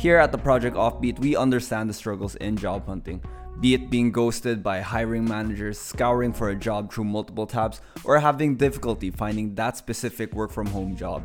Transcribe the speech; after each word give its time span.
Here 0.00 0.16
at 0.16 0.32
the 0.32 0.38
Project 0.38 0.78
Offbeat, 0.78 1.18
we 1.18 1.36
understand 1.36 1.90
the 1.90 1.92
struggles 1.92 2.34
in 2.36 2.56
job 2.56 2.86
hunting. 2.86 3.22
Be 3.60 3.74
it 3.74 3.90
being 3.90 4.10
ghosted 4.10 4.62
by 4.62 4.80
hiring 4.80 5.26
managers, 5.26 5.78
scouring 5.78 6.32
for 6.32 6.48
a 6.48 6.56
job 6.56 6.90
through 6.90 7.04
multiple 7.04 7.46
tabs, 7.46 7.82
or 8.02 8.18
having 8.18 8.56
difficulty 8.56 9.10
finding 9.10 9.54
that 9.56 9.76
specific 9.76 10.32
work 10.32 10.52
from 10.52 10.68
home 10.68 10.96
job. 10.96 11.22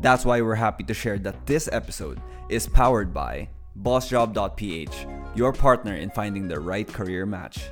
That's 0.00 0.24
why 0.24 0.42
we're 0.42 0.54
happy 0.54 0.84
to 0.84 0.94
share 0.94 1.18
that 1.18 1.44
this 1.44 1.68
episode 1.72 2.20
is 2.48 2.68
powered 2.68 3.12
by 3.12 3.48
bossjob.ph, 3.82 5.06
your 5.34 5.52
partner 5.52 5.96
in 5.96 6.10
finding 6.10 6.46
the 6.46 6.60
right 6.60 6.86
career 6.86 7.26
match. 7.26 7.64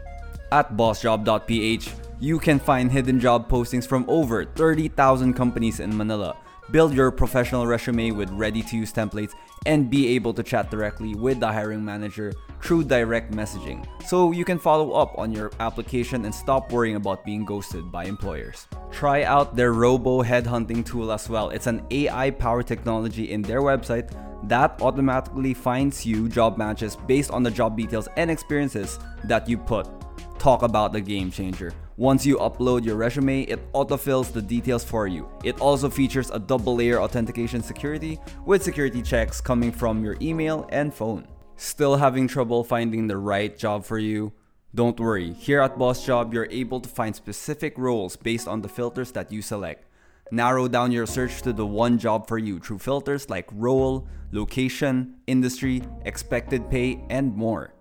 At 0.51 0.77
bossjob.ph, 0.77 1.89
you 2.19 2.41
can 2.41 2.59
find 2.59 2.91
hidden 2.91 3.21
job 3.21 3.49
postings 3.49 3.87
from 3.87 4.05
over 4.09 4.45
30,000 4.45 5.35
companies 5.35 5.79
in 5.79 5.97
Manila. 5.97 6.37
Build 6.73 6.95
your 6.95 7.13
professional 7.13 7.67
resume 7.67 8.11
with 8.11 8.31
ready 8.31 8.63
to 8.63 8.77
use 8.77 8.93
templates 8.93 9.35
and 9.67 9.91
be 9.91 10.09
able 10.15 10.33
to 10.35 10.43
chat 10.43 10.71
directly 10.71 11.15
with 11.15 11.41
the 11.41 11.47
hiring 11.47 11.85
manager 11.85 12.33
through 12.61 12.85
direct 12.85 13.33
messaging 13.33 13.85
so 14.07 14.33
you 14.33 14.45
can 14.45 14.59
follow 14.59 14.93
up 14.93 15.17
on 15.19 15.33
your 15.33 15.51
application 15.61 16.25
and 16.25 16.35
stop 16.35 16.71
worrying 16.73 16.97
about 16.97 17.25
being 17.25 17.45
ghosted 17.45 17.91
by 17.91 18.05
employers. 18.05 18.67
Try 18.91 19.25
out 19.25 19.57
their 19.57 19.73
Robo 19.73 20.23
headhunting 20.23 20.85
tool 20.85 21.13
as 21.13 21.29
well. 21.29 21.51
It's 21.51 21.67
an 21.67 21.85
AI 21.91 22.31
powered 22.31 22.67
technology 22.67 23.33
in 23.33 23.43
their 23.43 23.61
website 23.61 24.15
that 24.49 24.81
automatically 24.83 25.55
finds 25.55 26.05
you 26.05 26.29
job 26.29 26.59
matches 26.59 26.97
based 27.07 27.31
on 27.31 27.43
the 27.43 27.51
job 27.51 27.77
details 27.77 28.09
and 28.17 28.31
experiences 28.31 28.99
that 29.25 29.49
you 29.49 29.57
put. 29.57 29.89
Talk 30.39 30.63
about 30.63 30.93
the 30.93 31.01
game 31.01 31.31
changer. 31.31 31.73
Once 31.99 32.25
you 32.25 32.39
upload 32.39 32.85
your 32.85 32.97
resume, 32.97 33.43
it 33.43 33.61
autofills 33.73 34.33
the 34.33 34.41
details 34.41 34.83
for 34.83 35.07
you. 35.07 35.29
It 35.45 35.61
also 35.61 35.91
features 35.91 36.31
a 36.31 36.39
double 36.39 36.77
layer 36.77 37.01
authentication 37.01 37.63
security 37.63 38.19
with 38.47 38.63
security 38.63 39.03
checks 39.03 39.41
coming 39.41 39.71
from 39.71 40.03
your 40.03 40.17
email 40.23 40.67
and 40.73 40.93
phone. 40.93 41.29
Still 41.57 41.97
having 41.97 42.29
trouble 42.29 42.65
finding 42.65 43.07
the 43.07 43.19
right 43.19 43.57
job 43.57 43.85
for 43.85 43.99
you? 43.99 44.33
Don't 44.75 44.99
worry, 44.99 45.35
here 45.35 45.61
at 45.61 45.79
Boss 45.79 46.07
Job, 46.07 46.33
you're 46.33 46.49
able 46.51 46.81
to 46.81 46.89
find 46.89 47.15
specific 47.15 47.77
roles 47.77 48.17
based 48.17 48.49
on 48.49 48.63
the 48.63 48.71
filters 48.71 49.13
that 49.13 49.31
you 49.31 49.43
select. 49.43 49.87
Narrow 50.31 50.67
down 50.67 50.93
your 50.93 51.05
search 51.05 51.43
to 51.43 51.53
the 51.53 51.67
one 51.67 51.99
job 51.99 52.27
for 52.27 52.39
you 52.39 52.59
through 52.59 52.79
filters 52.79 53.29
like 53.29 53.51
role, 53.53 54.09
location, 54.31 55.17
industry, 55.27 55.83
expected 56.07 56.71
pay, 56.71 57.05
and 57.11 57.37
more. 57.37 57.75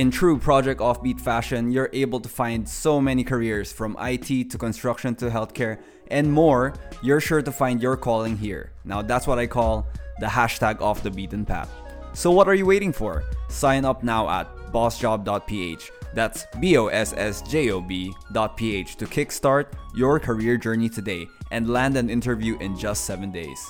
In 0.00 0.10
true 0.10 0.38
Project 0.38 0.80
Offbeat 0.80 1.20
fashion, 1.20 1.70
you're 1.70 1.90
able 1.92 2.20
to 2.20 2.28
find 2.30 2.66
so 2.66 3.02
many 3.02 3.22
careers 3.22 3.70
from 3.70 3.98
IT 4.00 4.48
to 4.48 4.56
construction 4.56 5.14
to 5.16 5.28
healthcare 5.28 5.76
and 6.06 6.32
more. 6.32 6.72
You're 7.02 7.20
sure 7.20 7.42
to 7.42 7.52
find 7.52 7.82
your 7.82 7.98
calling 7.98 8.38
here. 8.38 8.72
Now, 8.82 9.02
that's 9.02 9.26
what 9.26 9.38
I 9.38 9.46
call 9.46 9.86
the 10.18 10.24
hashtag 10.24 10.80
off 10.80 11.02
the 11.02 11.10
beaten 11.10 11.44
path. 11.44 11.70
So, 12.14 12.30
what 12.30 12.48
are 12.48 12.54
you 12.54 12.64
waiting 12.64 12.94
for? 12.94 13.24
Sign 13.50 13.84
up 13.84 14.02
now 14.02 14.26
at 14.30 14.48
bossjob.ph. 14.72 15.90
That's 16.14 16.46
B 16.58 16.78
O 16.78 16.86
S 16.86 17.12
S 17.18 17.42
J 17.42 17.70
O 17.70 17.82
B.ph 17.82 18.96
to 18.96 19.04
kickstart 19.04 19.66
your 19.94 20.18
career 20.18 20.56
journey 20.56 20.88
today 20.88 21.28
and 21.50 21.68
land 21.68 21.98
an 21.98 22.08
interview 22.08 22.56
in 22.60 22.74
just 22.74 23.04
seven 23.04 23.30
days. 23.30 23.60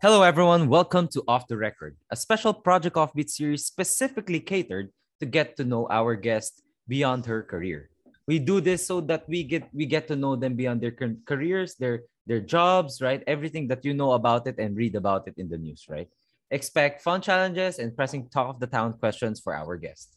Hello, 0.00 0.22
everyone. 0.22 0.68
Welcome 0.68 1.08
to 1.08 1.24
Off 1.26 1.48
the 1.48 1.56
Record, 1.56 1.96
a 2.08 2.14
special 2.14 2.54
Project 2.54 2.94
Offbeat 2.94 3.28
series 3.28 3.66
specifically 3.66 4.38
catered 4.38 4.94
to 5.18 5.26
get 5.26 5.56
to 5.56 5.64
know 5.64 5.88
our 5.90 6.14
guest 6.14 6.62
beyond 6.86 7.26
her 7.26 7.42
career. 7.42 7.90
We 8.28 8.38
do 8.38 8.60
this 8.60 8.86
so 8.86 9.00
that 9.10 9.26
we 9.26 9.42
get 9.42 9.66
we 9.74 9.86
get 9.86 10.06
to 10.06 10.14
know 10.14 10.36
them 10.36 10.54
beyond 10.54 10.86
their 10.86 10.94
careers, 11.26 11.74
their 11.82 12.06
their 12.30 12.38
jobs, 12.38 13.02
right? 13.02 13.26
Everything 13.26 13.66
that 13.74 13.84
you 13.84 13.92
know 13.92 14.12
about 14.12 14.46
it 14.46 14.54
and 14.62 14.78
read 14.78 14.94
about 14.94 15.26
it 15.26 15.34
in 15.36 15.50
the 15.50 15.58
news, 15.58 15.90
right? 15.90 16.06
Expect 16.52 17.02
fun 17.02 17.20
challenges 17.20 17.82
and 17.82 17.90
pressing 17.90 18.30
talk 18.30 18.54
of 18.54 18.60
the 18.62 18.70
town 18.70 18.94
questions 19.02 19.42
for 19.42 19.50
our 19.50 19.74
guest. 19.74 20.14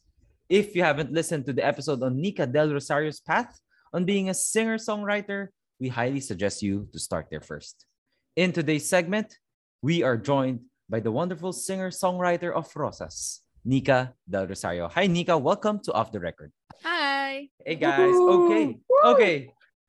If 0.47 0.75
you 0.75 0.83
haven't 0.85 1.11
listened 1.11 1.47
to 1.47 1.53
the 1.53 1.65
episode 1.65 2.03
on 2.03 2.21
Nika 2.21 2.45
Del 2.45 2.69
Rosario's 2.69 3.19
path 3.19 3.57
on 3.97 4.05
being 4.05 4.29
a 4.29 4.35
singer-songwriter, 4.37 5.47
we 5.79 5.89
highly 5.89 6.19
suggest 6.19 6.61
you 6.61 6.85
to 6.93 6.99
start 6.99 7.33
there 7.33 7.41
first. 7.41 7.87
In 8.35 8.53
today's 8.53 8.87
segment, 8.87 9.39
we 9.81 10.05
are 10.05 10.15
joined 10.15 10.61
by 10.85 11.01
the 11.01 11.11
wonderful 11.11 11.49
singer-songwriter 11.49 12.53
of 12.53 12.69
Rosas, 12.77 13.41
Nika 13.65 14.13
Del 14.29 14.45
Rosario. 14.45 14.87
Hi, 14.93 15.09
Nika. 15.09 15.33
Welcome 15.37 15.81
to 15.89 15.91
Off 15.93 16.13
the 16.13 16.21
Record. 16.21 16.53
Hi. 16.85 17.49
Hey, 17.65 17.75
guys. 17.75 18.13
Okay. 18.13 18.77
Okay. 19.05 19.35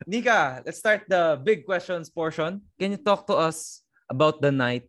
Nika, 0.08 0.64
let's 0.64 0.78
start 0.80 1.04
the 1.08 1.38
big 1.44 1.69
questions 1.69 2.08
portion. 2.08 2.64
Can 2.80 2.97
you 2.97 3.00
talk 3.04 3.28
to 3.28 3.36
us 3.36 3.84
about 4.08 4.41
the 4.41 4.50
night 4.50 4.88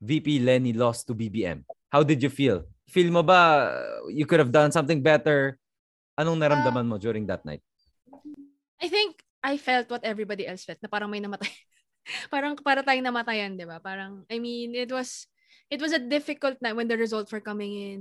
VP 0.00 0.40
Lenny 0.40 0.72
lost 0.72 1.06
to 1.08 1.14
BBM? 1.14 1.62
How 1.92 2.02
did 2.02 2.22
you 2.22 2.32
feel? 2.32 2.64
Feel 2.88 3.12
mo 3.12 3.22
ba 3.22 3.32
uh, 3.32 4.08
you 4.08 4.24
could 4.26 4.40
have 4.40 4.50
done 4.50 4.72
something 4.72 5.00
better? 5.00 5.60
Anong 6.18 6.40
naramdaman 6.40 6.88
mo 6.88 6.96
during 6.96 7.28
that 7.28 7.44
night? 7.44 7.62
I 8.80 8.88
think 8.88 9.20
I 9.44 9.56
felt 9.56 9.88
what 9.92 10.04
everybody 10.04 10.48
else 10.48 10.64
felt, 10.64 10.80
na 10.82 10.88
parang 10.88 11.08
may 11.08 11.20
namatay 11.20 11.48
parang 12.30 12.58
para 12.58 12.82
tayong 12.82 13.06
namatayan, 13.06 13.54
'di 13.54 13.66
ba? 13.66 13.78
Parang 13.78 14.26
I 14.30 14.38
mean, 14.38 14.74
it 14.74 14.90
was 14.90 15.26
it 15.72 15.80
was 15.80 15.92
a 15.92 16.02
difficult 16.02 16.60
night 16.60 16.76
when 16.76 16.88
the 16.88 16.98
results 16.98 17.32
were 17.32 17.44
coming 17.44 17.72
in. 17.72 18.00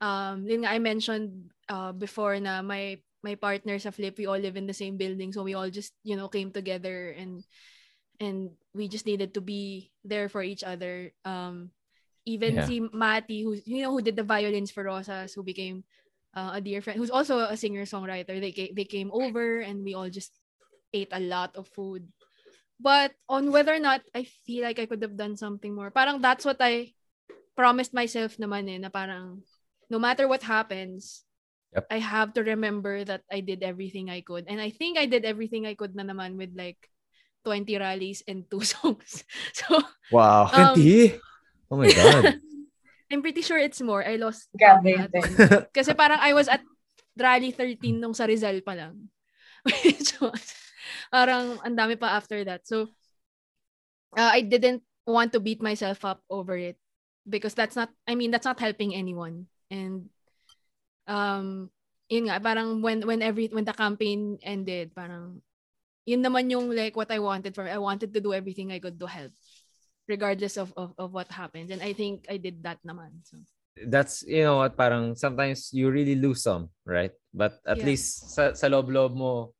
Um, 0.00 0.44
yun 0.44 0.64
nga 0.64 0.76
I 0.76 0.78
mentioned 0.78 1.48
uh, 1.72 1.92
before 1.92 2.36
na 2.36 2.60
my 2.60 3.00
my 3.24 3.34
partner 3.34 3.74
sa 3.82 3.90
Flip, 3.90 4.14
we 4.14 4.30
all 4.30 4.38
live 4.38 4.54
in 4.54 4.70
the 4.70 4.76
same 4.76 4.94
building, 4.94 5.32
so 5.32 5.42
we 5.42 5.58
all 5.58 5.66
just, 5.66 5.96
you 6.06 6.14
know, 6.14 6.30
came 6.30 6.54
together 6.54 7.10
and 7.16 7.42
and 8.20 8.54
we 8.72 8.88
just 8.88 9.04
needed 9.04 9.34
to 9.34 9.42
be 9.42 9.90
there 10.04 10.28
for 10.28 10.42
each 10.44 10.62
other. 10.62 11.12
Um, 11.24 11.74
even 12.26 12.62
yeah. 12.62 12.66
si 12.66 12.80
Mati, 12.80 13.42
who 13.42 13.58
you 13.64 13.82
know 13.82 13.92
who 13.92 14.02
did 14.02 14.16
the 14.16 14.26
violins 14.26 14.70
for 14.70 14.84
Rosas, 14.84 15.34
who 15.34 15.42
became 15.42 15.82
uh, 16.34 16.58
a 16.58 16.60
dear 16.60 16.80
friend, 16.80 16.98
who's 16.98 17.10
also 17.14 17.40
a 17.40 17.56
singer 17.56 17.82
songwriter. 17.82 18.38
They 18.38 18.52
came, 18.52 18.72
they 18.74 18.84
came 18.86 19.10
over 19.10 19.60
and 19.60 19.82
we 19.82 19.94
all 19.94 20.10
just 20.10 20.36
ate 20.92 21.10
a 21.10 21.22
lot 21.22 21.56
of 21.56 21.68
food. 21.72 22.06
But 22.76 23.16
on 23.28 23.52
whether 23.52 23.72
or 23.72 23.80
not 23.80 24.04
I 24.14 24.28
feel 24.44 24.62
like 24.64 24.78
I 24.78 24.86
could 24.86 25.00
have 25.00 25.16
done 25.16 25.36
something 25.36 25.74
more, 25.74 25.90
parang 25.90 26.20
that's 26.20 26.44
what 26.44 26.60
I 26.60 26.92
promised 27.56 27.96
myself 27.96 28.36
naman 28.36 28.68
eh, 28.68 28.76
na 28.76 28.92
parang 28.92 29.40
no 29.88 29.98
matter 29.98 30.28
what 30.28 30.44
happens, 30.44 31.24
yep. 31.72 31.88
I 31.88 31.98
have 31.98 32.36
to 32.36 32.44
remember 32.44 33.02
that 33.08 33.24
I 33.32 33.40
did 33.40 33.64
everything 33.64 34.12
I 34.12 34.20
could. 34.20 34.44
And 34.46 34.60
I 34.60 34.70
think 34.70 34.98
I 35.00 35.08
did 35.08 35.24
everything 35.24 35.64
I 35.64 35.72
could 35.72 35.96
na 35.96 36.04
naman 36.04 36.36
with 36.36 36.52
like 36.52 36.78
20 37.48 37.80
rallies 37.80 38.20
and 38.28 38.44
two 38.50 38.60
songs. 38.76 39.24
So 39.56 39.80
Wow. 40.12 40.52
Um, 40.52 40.76
20? 40.76 41.16
Oh 41.72 41.76
my 41.80 41.88
god. 41.90 42.24
I'm 43.10 43.22
pretty 43.22 43.40
sure 43.40 43.58
it's 43.58 43.80
more. 43.80 44.02
I 44.02 44.18
lost 44.18 44.50
count 44.58 44.82
Kasi 45.70 45.94
parang 45.94 46.18
I 46.18 46.34
was 46.34 46.50
at 46.50 46.60
rally 47.14 47.54
13 47.54 48.02
nung 48.02 48.12
sa 48.12 48.26
Rizal 48.26 48.60
pa 48.66 48.74
lang. 48.74 49.08
Which 49.64 50.18
was 50.18 50.65
parang 51.10 51.58
ang 51.62 51.76
dami 51.76 51.98
pa 51.98 52.16
after 52.16 52.44
that. 52.44 52.66
So, 52.66 52.90
uh, 54.16 54.30
I 54.32 54.42
didn't 54.42 54.82
want 55.06 55.32
to 55.32 55.40
beat 55.40 55.62
myself 55.62 56.04
up 56.04 56.22
over 56.30 56.56
it 56.56 56.78
because 57.28 57.54
that's 57.54 57.76
not, 57.76 57.90
I 58.06 58.14
mean, 58.14 58.30
that's 58.30 58.46
not 58.46 58.60
helping 58.60 58.94
anyone. 58.94 59.46
And, 59.70 60.10
um, 61.06 61.70
yun 62.08 62.30
nga, 62.30 62.40
parang 62.40 62.82
when, 62.82 63.06
when 63.06 63.22
every, 63.22 63.48
when 63.48 63.64
the 63.64 63.74
campaign 63.74 64.38
ended, 64.42 64.94
parang, 64.94 65.42
yun 66.06 66.22
naman 66.22 66.50
yung 66.50 66.70
like 66.70 66.94
what 66.94 67.10
I 67.10 67.18
wanted 67.18 67.54
for 67.54 67.66
I 67.66 67.78
wanted 67.78 68.14
to 68.14 68.20
do 68.22 68.32
everything 68.32 68.70
I 68.70 68.78
could 68.78 68.98
to 69.00 69.06
help 69.06 69.32
regardless 70.06 70.56
of, 70.56 70.72
of, 70.76 70.94
of 70.98 71.10
what 71.12 71.26
happens. 71.34 71.70
And 71.70 71.82
I 71.82 71.92
think 71.92 72.26
I 72.30 72.36
did 72.38 72.62
that 72.62 72.78
naman. 72.86 73.26
So 73.26 73.42
that's 73.84 74.24
you 74.24 74.40
know 74.44 74.64
what 74.64 74.76
parang 74.76 75.12
sometimes 75.12 75.68
you 75.72 75.92
really 75.92 76.16
lose 76.16 76.40
some 76.40 76.72
right 76.88 77.12
but 77.36 77.60
at 77.68 77.76
yeah. 77.76 77.92
least 77.92 78.32
sa, 78.32 78.56
sa 78.56 78.72
loob-loob 78.72 79.12
mo 79.12 79.52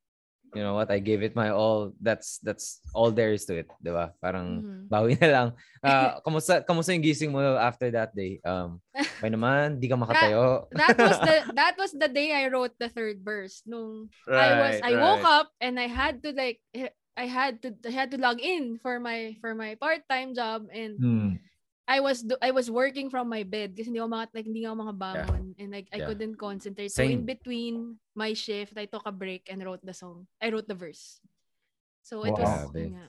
you 0.54 0.62
know 0.62 0.74
what 0.74 0.90
I 0.90 0.98
gave 1.00 1.22
it 1.22 1.34
my 1.34 1.50
all 1.50 1.92
that's 1.98 2.38
that's 2.44 2.80
all 2.94 3.10
there 3.10 3.32
is 3.32 3.44
to 3.50 3.64
it 3.64 3.68
di 3.82 3.90
ba 3.90 4.14
parang 4.22 4.46
mm-hmm. 4.62 4.82
bawi 4.86 5.18
na 5.18 5.28
lang 5.28 5.48
uh, 5.82 6.20
kamusta 6.22 6.62
kamusta 6.62 6.94
yung 6.94 7.04
gising 7.04 7.32
mo 7.34 7.42
after 7.58 7.90
that 7.90 8.14
day 8.14 8.38
um 8.46 8.78
may 9.20 9.32
naman 9.32 9.82
di 9.82 9.90
ka 9.90 9.98
makatayo 10.00 10.70
that, 10.70 10.94
that 10.94 10.98
was 11.00 11.18
the 11.18 11.36
that 11.60 11.74
was 11.76 11.92
the 11.96 12.10
day 12.10 12.30
I 12.36 12.46
wrote 12.52 12.76
the 12.78 12.92
third 12.92 13.24
verse 13.24 13.66
nung 13.66 14.12
right, 14.28 14.38
I 14.38 14.50
was 14.60 14.74
I 14.84 14.92
right. 14.94 15.02
woke 15.02 15.26
up 15.26 15.48
and 15.58 15.80
I 15.80 15.88
had 15.90 16.22
to 16.22 16.30
like 16.36 16.62
I 17.16 17.26
had 17.26 17.64
to 17.64 17.72
I 17.84 17.92
had 17.92 18.12
to 18.12 18.20
log 18.20 18.44
in 18.44 18.76
for 18.78 19.00
my 19.00 19.40
for 19.40 19.56
my 19.56 19.74
part-time 19.80 20.36
job 20.36 20.68
and 20.68 20.94
hmm. 21.00 21.30
I 21.86 22.02
was 22.02 22.26
I 22.42 22.50
was 22.50 22.66
working 22.66 23.06
from 23.14 23.30
my 23.30 23.46
bed 23.46 23.78
kasi 23.78 23.94
hindi 23.94 24.02
ako 24.02 24.10
mga 24.10 24.26
like 24.34 24.46
hindi 24.50 24.66
ako 24.66 24.76
mga 24.90 24.96
bangon 24.98 25.44
yeah. 25.54 25.58
and 25.62 25.68
like 25.70 25.86
I 25.94 26.02
yeah. 26.02 26.06
couldn't 26.10 26.34
concentrate. 26.34 26.90
Same. 26.90 26.98
So 26.98 27.14
in 27.14 27.22
between 27.22 27.74
my 28.18 28.34
shift, 28.34 28.74
I 28.74 28.90
took 28.90 29.06
a 29.06 29.14
break 29.14 29.46
and 29.46 29.62
wrote 29.62 29.86
the 29.86 29.94
song. 29.94 30.26
I 30.42 30.50
wrote 30.50 30.66
the 30.66 30.74
verse. 30.74 31.22
So 32.02 32.26
it 32.26 32.34
wow. 32.34 32.42
was 32.42 32.74
nga. 32.74 33.06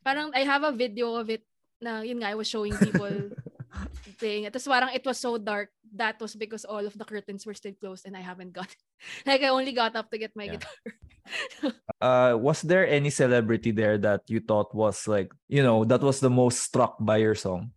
Parang 0.00 0.32
I 0.32 0.48
have 0.48 0.64
a 0.64 0.72
video 0.72 1.12
of 1.12 1.28
it 1.28 1.44
na 1.76 2.00
yun 2.00 2.24
nga 2.24 2.32
I 2.32 2.40
was 2.40 2.48
showing 2.48 2.72
people 2.80 3.36
playing 4.20 4.48
it. 4.48 4.56
Tapos 4.56 4.72
parang 4.72 4.96
it 4.96 5.04
was 5.04 5.20
so 5.20 5.36
dark. 5.36 5.68
That 5.92 6.16
was 6.24 6.32
because 6.32 6.64
all 6.64 6.80
of 6.80 6.96
the 6.96 7.04
curtains 7.04 7.44
were 7.44 7.56
still 7.56 7.76
closed 7.76 8.08
and 8.08 8.16
I 8.16 8.24
haven't 8.24 8.56
got 8.56 8.72
like 9.28 9.44
I 9.44 9.52
only 9.52 9.76
got 9.76 9.92
up 9.92 10.08
to 10.08 10.16
get 10.16 10.32
my 10.32 10.48
yeah. 10.48 10.56
guitar. 10.56 10.80
Uh, 12.00 12.32
was 12.32 12.64
there 12.64 12.88
any 12.88 13.12
celebrity 13.12 13.70
there 13.70 14.00
that 14.00 14.24
you 14.26 14.40
thought 14.40 14.74
was 14.74 15.06
like, 15.06 15.30
you 15.52 15.62
know, 15.62 15.84
that 15.84 16.00
was 16.00 16.18
the 16.18 16.32
most 16.32 16.64
struck 16.64 16.96
by 16.98 17.20
your 17.20 17.36
song? 17.36 17.70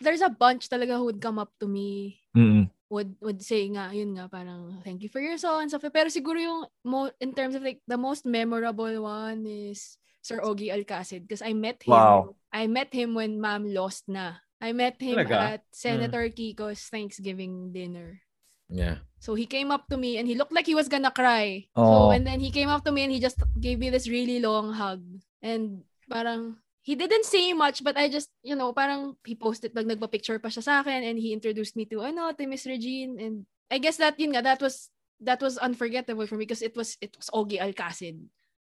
There's 0.00 0.22
a 0.22 0.30
bunch 0.30 0.68
talaga 0.68 0.96
who 0.96 1.06
would 1.10 1.20
come 1.20 1.38
up 1.38 1.50
to 1.60 1.66
me 1.66 2.22
Mm-mm. 2.36 2.70
would 2.88 3.12
would 3.20 3.42
say 3.44 3.68
nga 3.68 3.92
yun 3.92 4.16
nga 4.16 4.30
parang 4.32 4.80
thank 4.80 5.02
you 5.04 5.10
for 5.12 5.20
your 5.20 5.36
song 5.36 5.66
and 5.66 5.68
stuff 5.68 5.84
pero 5.92 6.08
siguro 6.08 6.40
yung 6.40 6.60
mo, 6.88 7.12
in 7.20 7.36
terms 7.36 7.52
of 7.52 7.60
like 7.60 7.82
the 7.84 7.98
most 8.00 8.24
memorable 8.24 9.04
one 9.04 9.44
is 9.44 9.98
Sir 10.24 10.40
Ogie 10.40 10.72
Alcacid 10.72 11.24
because 11.28 11.44
I 11.44 11.52
met 11.52 11.82
him 11.84 11.92
Wow. 11.92 12.36
I 12.48 12.64
met 12.64 12.92
him 12.94 13.12
when 13.12 13.40
mom 13.42 13.68
lost 13.68 14.08
na 14.08 14.40
I 14.58 14.72
met 14.72 14.98
him 14.98 15.20
Talaga? 15.20 15.58
at 15.58 15.62
Senator 15.70 16.26
Kiko's 16.32 16.80
Thanksgiving 16.88 17.70
dinner 17.76 18.22
Yeah. 18.68 19.00
so 19.20 19.32
he 19.32 19.48
came 19.48 19.72
up 19.72 19.88
to 19.88 19.96
me 19.96 20.16
and 20.20 20.28
he 20.28 20.36
looked 20.36 20.52
like 20.52 20.68
he 20.68 20.76
was 20.76 20.88
gonna 20.92 21.12
cry 21.12 21.68
Oh. 21.76 21.84
so 21.84 21.96
and 22.16 22.24
then 22.28 22.40
he 22.40 22.52
came 22.52 22.68
up 22.68 22.84
to 22.84 22.92
me 22.92 23.04
and 23.04 23.12
he 23.12 23.20
just 23.20 23.40
gave 23.60 23.80
me 23.80 23.88
this 23.88 24.08
really 24.08 24.40
long 24.40 24.72
hug 24.76 25.00
and 25.40 25.84
parang 26.08 26.56
he 26.82 26.94
didn't 26.94 27.24
say 27.26 27.52
much 27.52 27.84
but 27.84 27.96
I 27.96 28.08
just 28.08 28.30
you 28.42 28.56
know 28.56 28.72
parang 28.72 29.16
he 29.26 29.34
posted 29.34 29.74
like 29.74 29.86
nagpa-picture 29.86 30.38
pa 30.38 30.48
siya 30.48 30.62
sa 30.64 30.74
akin 30.80 31.04
and 31.04 31.18
he 31.18 31.32
introduced 31.32 31.76
me 31.76 31.84
to 31.90 32.00
ano 32.02 32.32
to 32.32 32.46
Miss 32.46 32.64
Regine 32.66 33.18
and 33.20 33.34
I 33.68 33.78
guess 33.78 33.98
that 34.00 34.16
yun 34.16 34.32
nga 34.32 34.42
that 34.42 34.60
was 34.62 34.88
that 35.20 35.42
was 35.42 35.58
unforgettable 35.58 36.24
for 36.26 36.38
me 36.38 36.46
because 36.46 36.62
it 36.62 36.78
was 36.78 36.96
it 37.02 37.12
was 37.18 37.28
Ogie 37.34 37.60
Alcacid 37.60 38.16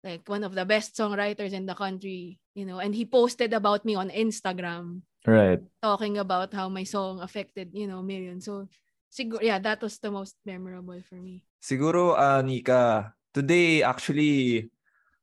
like 0.04 0.28
one 0.28 0.44
of 0.44 0.52
the 0.54 0.68
best 0.68 0.94
songwriters 0.94 1.56
in 1.56 1.66
the 1.66 1.76
country 1.76 2.38
you 2.54 2.68
know 2.68 2.84
and 2.84 2.94
he 2.94 3.08
posted 3.08 3.54
about 3.56 3.86
me 3.86 3.96
on 3.96 4.12
Instagram 4.12 5.02
Right. 5.24 5.64
talking 5.80 6.20
about 6.20 6.52
how 6.52 6.68
my 6.68 6.84
song 6.84 7.24
affected 7.24 7.72
you 7.72 7.88
know 7.88 8.04
millions 8.04 8.44
so 8.44 8.68
siguro 9.08 9.40
yeah 9.40 9.56
that 9.56 9.80
was 9.80 10.04
the 10.04 10.12
most 10.12 10.36
memorable 10.44 11.00
for 11.08 11.16
me 11.16 11.40
Siguro, 11.64 12.20
ah, 12.20 12.44
Nika, 12.44 13.16
today 13.32 13.80
actually 13.88 14.68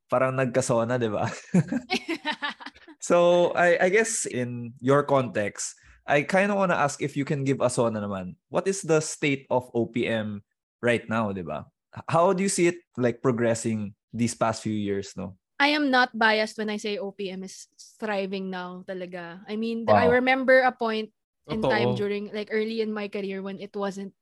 parang 0.09 0.33
nagkasona, 0.33 0.97
di 0.97 1.05
ba? 1.05 1.29
So, 3.01 3.49
I, 3.57 3.85
I 3.85 3.89
guess 3.89 4.29
in 4.29 4.77
your 4.79 5.01
context, 5.01 5.73
I 6.05 6.21
kind 6.21 6.53
of 6.53 6.57
want 6.57 6.71
to 6.71 6.77
ask 6.77 7.01
if 7.01 7.17
you 7.17 7.25
can 7.25 7.43
give 7.43 7.61
us 7.61 7.77
one 7.77 7.97
naman. 7.97 8.37
What 8.49 8.69
is 8.69 8.81
the 8.85 9.01
state 9.01 9.49
of 9.49 9.73
OPM 9.73 10.41
right 10.81 11.01
now, 11.09 11.33
di 11.33 11.41
ba? 11.41 11.65
How 12.07 12.31
do 12.31 12.45
you 12.45 12.49
see 12.49 12.69
it 12.69 12.77
like 12.95 13.21
progressing 13.21 13.93
these 14.13 14.37
past 14.37 14.61
few 14.61 14.73
years, 14.73 15.17
no? 15.17 15.35
I 15.61 15.77
am 15.77 15.93
not 15.93 16.09
biased 16.17 16.57
when 16.57 16.69
I 16.69 16.77
say 16.77 16.97
OPM 16.97 17.45
is 17.45 17.69
thriving 18.01 18.49
now 18.49 18.81
talaga. 18.89 19.41
I 19.45 19.57
mean, 19.57 19.85
I 19.89 20.09
remember 20.09 20.61
a 20.61 20.73
point 20.73 21.13
in 21.49 21.61
time 21.61 21.93
during 21.93 22.33
like 22.33 22.49
early 22.49 22.81
in 22.81 22.93
my 22.93 23.09
career 23.09 23.41
when 23.41 23.59
it 23.59 23.75
wasn't 23.75 24.13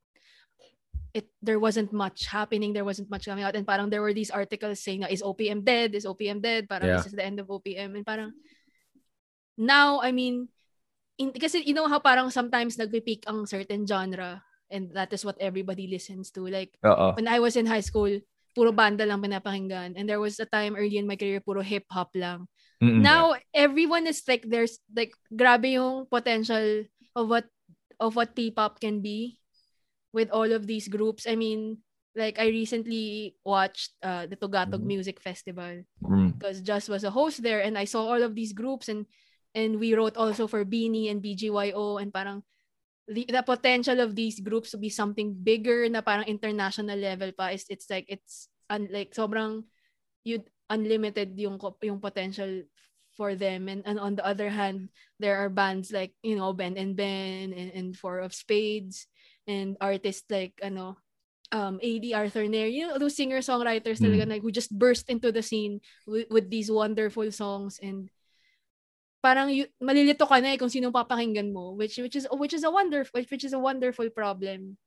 it 1.13 1.31
there 1.41 1.59
wasn't 1.59 1.91
much 1.91 2.27
happening, 2.27 2.71
there 2.73 2.85
wasn't 2.85 3.09
much 3.09 3.25
coming 3.25 3.43
out 3.43 3.55
and 3.55 3.65
parang 3.65 3.89
there 3.89 4.03
were 4.03 4.13
these 4.13 4.29
articles 4.29 4.83
saying 4.83 5.01
na 5.01 5.07
is 5.07 5.23
OPM 5.23 5.63
dead, 5.63 5.95
is 5.95 6.05
OPM 6.05 6.43
dead, 6.43 6.67
parang 6.67 6.91
Yeah. 6.91 6.97
this 7.01 7.07
is 7.07 7.17
the 7.17 7.25
end 7.25 7.39
of 7.39 7.47
OPM 7.47 7.95
and 7.95 8.05
parang 8.05 8.35
now 9.59 9.99
I 9.99 10.15
mean 10.15 10.47
in, 11.19 11.35
kasi 11.35 11.59
you 11.67 11.75
know 11.75 11.91
how 11.91 11.99
parang 11.99 12.31
sometimes 12.31 12.79
nagpe-peak 12.79 13.27
ang 13.27 13.43
certain 13.43 13.83
genre 13.83 14.39
and 14.71 14.87
that 14.95 15.11
is 15.11 15.27
what 15.27 15.35
everybody 15.43 15.83
listens 15.91 16.31
to 16.31 16.47
like 16.47 16.71
Oo. 16.87 17.19
when 17.19 17.27
I 17.27 17.43
was 17.43 17.59
in 17.59 17.67
high 17.67 17.83
school, 17.83 18.09
puro 18.55 18.71
banda 18.71 19.05
lang 19.05 19.21
pinapakinggan. 19.21 19.95
And 19.95 20.09
there 20.09 20.19
was 20.19 20.39
a 20.39 20.45
time 20.45 20.75
early 20.75 20.97
in 20.97 21.07
my 21.07 21.15
career, 21.15 21.39
puro 21.39 21.61
hip-hop 21.61 22.11
lang. 22.15 22.47
Mm-mm. 22.81 23.01
Now, 23.01 23.35
everyone 23.53 24.07
is 24.07 24.21
like, 24.27 24.43
there's 24.47 24.79
like, 24.95 25.13
grabe 25.31 25.73
yung 25.73 26.07
potential 26.07 26.85
of 27.15 27.29
what, 27.29 27.45
of 27.99 28.15
what 28.15 28.35
P-pop 28.35 28.79
can 28.79 29.01
be 29.01 29.39
with 30.13 30.29
all 30.31 30.49
of 30.51 30.65
these 30.65 30.87
groups. 30.87 31.27
I 31.27 31.35
mean, 31.35 31.77
like, 32.15 32.39
I 32.39 32.47
recently 32.49 33.35
watched 33.45 33.93
uh, 34.01 34.25
the 34.25 34.35
Tugatog 34.35 34.81
Mhm. 34.81 34.91
Music 34.97 35.21
Festival 35.21 35.85
Mm. 36.03 36.37
because 36.37 36.61
Just 36.61 36.89
was 36.89 37.03
a 37.03 37.13
host 37.13 37.43
there 37.43 37.61
and 37.61 37.77
I 37.77 37.85
saw 37.85 38.05
all 38.05 38.21
of 38.23 38.35
these 38.35 38.53
groups 38.53 38.89
and 38.89 39.05
and 39.55 39.79
we 39.79 39.95
wrote 39.95 40.17
also 40.17 40.47
for 40.47 40.65
Beanie 40.65 41.09
and 41.09 41.23
BGYO 41.23 42.01
and 42.01 42.13
parang 42.13 42.43
the, 43.09 43.25
the 43.25 43.41
potential 43.41 43.99
of 43.99 44.15
these 44.15 44.39
groups 44.39 44.71
to 44.71 44.77
be 44.77 44.89
something 44.89 45.33
bigger 45.33 45.89
na 45.89 46.01
parang 46.01 46.29
international 46.29 46.97
level 46.97 47.33
pa 47.33 47.49
is 47.49 47.65
it's 47.69 47.89
like 47.89 48.05
it's 48.07 48.47
un, 48.69 48.87
like 48.93 49.11
sobrang 49.17 49.65
you 50.23 50.45
unlimited 50.69 51.33
yung 51.33 51.57
yung 51.81 51.99
potential 51.99 52.61
for 53.17 53.35
them. 53.35 53.67
And, 53.67 53.83
and 53.83 53.99
on 53.99 54.15
the 54.15 54.23
other 54.23 54.47
hand 54.47 54.93
there 55.19 55.41
are 55.41 55.49
bands 55.49 55.91
like 55.91 56.13
you 56.21 56.37
know 56.37 56.53
Ben 56.53 56.77
and 56.77 56.95
Ben 56.95 57.51
and, 57.51 57.71
and 57.73 57.89
Four 57.97 58.21
of 58.21 58.37
Spades 58.37 59.09
and 59.49 59.75
artists 59.81 60.29
like 60.29 60.53
ano 60.61 61.01
um 61.49 61.81
AD 61.81 62.05
Arthur 62.13 62.45
Nair 62.45 62.69
you 62.69 62.85
know 62.85 63.01
those 63.01 63.17
singer 63.17 63.41
songwriters 63.41 63.97
talaga 63.97 64.29
like 64.29 64.45
who 64.45 64.53
just 64.53 64.69
burst 64.69 65.09
into 65.09 65.33
the 65.33 65.41
scene 65.41 65.81
with, 66.05 66.29
with 66.29 66.47
these 66.53 66.69
wonderful 66.69 67.27
songs. 67.33 67.81
And 67.81 68.13
parang 69.19 69.51
you, 69.51 69.67
malilito 69.83 70.23
ka 70.27 70.39
na 70.39 70.55
eh 70.55 70.57
kung 70.57 70.71
sino 70.71 70.91
papakinggan 70.91 71.51
mo 71.51 71.75
which 71.75 71.99
which 71.99 72.15
is 72.15 72.25
which 72.39 72.55
is 72.55 72.63
a 72.63 72.71
wonderful 72.71 73.19
which 73.19 73.43
is 73.43 73.51
a 73.51 73.59
wonderful 73.59 74.07
problem 74.09 74.79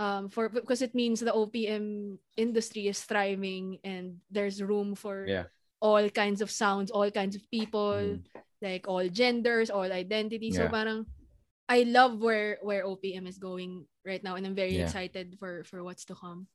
um 0.00 0.26
for 0.32 0.48
because 0.48 0.80
it 0.82 0.96
means 0.96 1.20
the 1.20 1.30
OPM 1.30 2.16
industry 2.34 2.88
is 2.88 3.04
thriving 3.04 3.78
and 3.84 4.18
there's 4.32 4.58
room 4.64 4.96
for 4.96 5.28
Yeah. 5.28 5.46
all 5.84 6.08
kinds 6.10 6.40
of 6.40 6.50
sounds 6.50 6.90
all 6.90 7.06
kinds 7.12 7.36
of 7.36 7.44
people 7.52 8.18
Mhm. 8.18 8.24
like 8.64 8.88
all 8.88 9.04
genders 9.06 9.68
all 9.68 9.86
identities 9.86 10.56
so 10.56 10.64
Yeah. 10.66 10.72
parang 10.72 11.04
I 11.68 11.84
love 11.84 12.20
where 12.24 12.56
where 12.64 12.88
OPM 12.88 13.28
is 13.28 13.36
going 13.36 13.84
right 14.04 14.24
now 14.24 14.34
and 14.40 14.48
I'm 14.48 14.56
very 14.56 14.80
Yeah. 14.80 14.88
excited 14.88 15.36
for 15.36 15.62
for 15.68 15.84
what's 15.84 16.08
to 16.08 16.16
come 16.16 16.48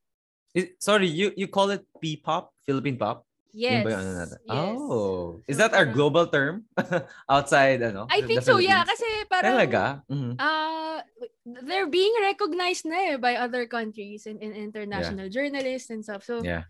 Is- 0.57 0.73
sorry, 0.81 1.05
you 1.05 1.29
you 1.37 1.45
call 1.45 1.69
it 1.69 1.85
P-pop, 2.01 2.49
Philippine 2.65 2.97
pop? 2.97 3.28
Yes 3.53 3.81
Yun 3.81 3.85
ba 3.85 3.89
yung 3.91 4.01
ano 4.01 4.11
natin? 4.23 4.37
yes. 4.45 4.77
Oh, 4.79 5.41
is 5.49 5.57
that 5.57 5.73
our 5.73 5.85
global 5.87 6.25
term 6.29 6.65
outside 7.29 7.81
ano? 7.81 8.05
I 8.09 8.21
think 8.23 8.41
so 8.45 8.57
yeah 8.61 8.85
kasi 8.85 9.05
parang 9.29 9.57
Talaga? 9.57 9.83
Mhm. 10.09 10.33
uh 10.39 10.99
they're 11.65 11.89
being 11.89 12.13
recognized 12.21 12.85
na 12.85 13.13
eh 13.13 13.17
by 13.17 13.35
other 13.35 13.65
countries 13.65 14.25
and, 14.29 14.39
and 14.41 14.53
international 14.55 15.27
journalists 15.29 15.89
and 15.89 16.05
stuff. 16.05 16.23
So 16.23 16.41
Yeah. 16.45 16.65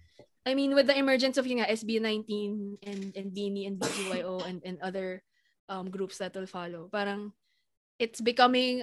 I 0.48 0.56
mean 0.56 0.74
with 0.74 0.88
the 0.88 0.98
emergence 0.98 1.38
of 1.38 1.46
yung 1.46 1.62
nga, 1.62 1.70
SB19 1.70 2.80
and 2.88 3.02
and 3.14 3.28
Beanie 3.36 3.68
and 3.68 3.78
BGYO 3.78 4.48
and 4.48 4.64
and 4.64 4.80
other 4.82 5.22
um 5.68 5.92
groups 5.92 6.18
that 6.24 6.34
will 6.34 6.50
follow. 6.50 6.88
Parang 6.90 7.36
it's 8.00 8.24
becoming 8.24 8.82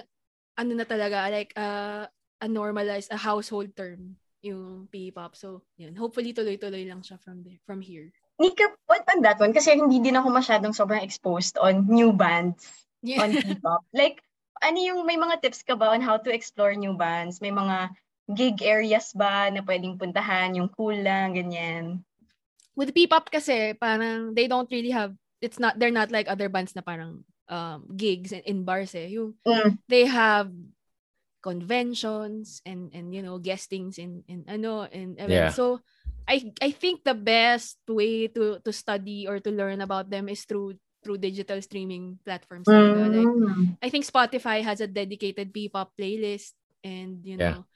ano 0.57 0.71
na 0.77 0.85
talaga 0.85 1.29
like 1.33 1.51
uh, 1.57 2.05
a 2.41 2.47
normalized 2.47 3.09
a 3.13 3.17
household 3.17 3.73
term 3.77 4.17
yung 4.47 4.87
P-pop. 4.87 5.35
So 5.35 5.61
yun, 5.75 5.93
hopefully 5.95 6.31
tuloy-tuloy 6.31 6.87
lang 6.87 7.03
siya 7.03 7.19
from 7.19 7.43
there 7.43 7.59
from 7.67 7.83
here. 7.83 8.09
Nika, 8.37 8.69
what 8.85 9.01
on 9.11 9.25
that 9.25 9.41
one? 9.41 9.51
Kasi 9.51 9.73
hindi 9.75 9.97
din 9.99 10.15
ako 10.15 10.29
masyadong 10.29 10.71
sobrang 10.71 11.01
exposed 11.01 11.57
on 11.57 11.85
new 11.89 12.13
bands 12.13 12.65
Yeah. 13.05 13.21
on 13.25 13.33
K-pop. 13.37 13.85
like, 13.93 14.21
ano 14.65 14.77
yung, 14.81 15.05
may 15.05 15.17
mga 15.17 15.41
tips 15.45 15.61
ka 15.61 15.77
ba 15.77 15.93
on 15.93 16.01
how 16.01 16.17
to 16.17 16.29
explore 16.33 16.73
new 16.73 16.97
bands? 16.97 17.41
May 17.41 17.53
mga 17.53 17.93
gig 18.33 18.59
areas 18.65 19.13
ba 19.13 19.47
na 19.53 19.61
pwedeng 19.61 19.97
puntahan, 20.01 20.57
yung 20.57 20.69
cool 20.73 20.97
lang, 20.97 21.37
ganyan? 21.37 22.01
with 22.77 22.93
P-pop 22.93 23.33
kasi 23.33 23.73
parang 23.73 24.37
they 24.37 24.45
don't 24.45 24.69
really 24.69 24.93
have 24.93 25.17
it's 25.41 25.57
not 25.57 25.73
they're 25.81 25.89
not 25.89 26.13
like 26.13 26.29
other 26.29 26.45
bands 26.45 26.77
na 26.77 26.85
parang 26.85 27.25
um 27.49 27.89
gigs 27.97 28.29
in, 28.29 28.45
in 28.45 28.57
bars 28.61 28.93
eh. 28.93 29.09
Yung 29.17 29.33
Mm. 29.41 29.81
they 29.89 30.05
have 30.05 30.53
conventions 31.41 32.61
and 32.65 32.91
and 32.93 33.13
you 33.13 33.21
know 33.21 33.37
guestings 33.39 33.97
in 33.97 34.23
in 34.27 34.43
ano 34.47 34.87
Yeah. 35.25 35.53
events. 35.53 35.55
So 35.55 35.79
I 36.27 36.51
I 36.61 36.71
think 36.71 37.03
the 37.03 37.15
best 37.15 37.79
way 37.87 38.27
to 38.35 38.59
to 38.63 38.71
study 38.73 39.27
or 39.27 39.39
to 39.39 39.51
learn 39.51 39.81
about 39.81 40.09
them 40.09 40.27
is 40.29 40.43
through 40.45 40.79
through 41.03 41.21
digital 41.23 41.61
streaming 41.61 42.19
platforms. 42.25 42.69
talaga. 42.73 43.07
Like 43.11 43.31
Mm. 43.35 43.77
I 43.81 43.89
think 43.89 44.05
Spotify 44.05 44.61
has 44.65 44.81
a 44.81 44.89
dedicated 44.89 45.53
P-pop 45.53 45.93
playlist 45.97 46.57
and 46.83 47.21
you 47.25 47.37
Yeah. 47.37 47.55
know 47.55 47.67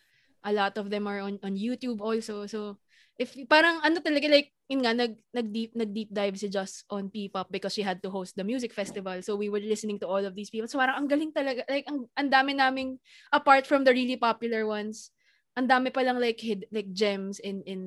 a 0.44 0.54
lot 0.54 0.78
of 0.78 0.90
them 0.90 1.08
are 1.08 1.22
on 1.22 1.40
on 1.44 1.58
YouTube 1.58 2.02
also. 2.02 2.46
So 2.48 2.80
if 3.22 3.38
parang 3.46 3.78
ano 3.86 4.02
talaga 4.02 4.26
like 4.26 4.50
yun 4.66 4.82
nga 4.82 4.98
nag 4.98 5.14
nag 5.30 5.48
deep 5.54 5.78
nag 5.78 5.94
deep 5.94 6.10
dive 6.10 6.34
si 6.42 6.50
Just 6.50 6.90
on 6.90 7.14
P-pop 7.14 7.54
because 7.54 7.78
she 7.78 7.86
had 7.86 8.02
to 8.02 8.10
host 8.10 8.34
the 8.34 8.42
music 8.42 8.74
festival. 8.74 9.22
So 9.22 9.38
we 9.38 9.54
were 9.54 9.62
listening 9.62 10.02
to 10.02 10.10
all 10.10 10.26
of 10.26 10.34
these 10.34 10.50
people. 10.50 10.66
So 10.66 10.82
parang 10.82 10.98
ang 10.98 11.08
galing 11.08 11.30
talaga 11.30 11.62
like 11.70 11.86
ang 11.86 12.10
ang 12.18 12.34
dami 12.34 12.58
naming 12.58 12.98
apart 13.30 13.70
from 13.70 13.86
the 13.86 13.94
really 13.94 14.18
popular 14.18 14.66
ones, 14.66 15.14
ang 15.54 15.70
dami 15.70 15.94
pa 15.94 16.02
lang 16.02 16.18
like 16.18 16.42
hid, 16.42 16.66
like 16.74 16.90
gems 16.98 17.38
in 17.38 17.62
in 17.70 17.82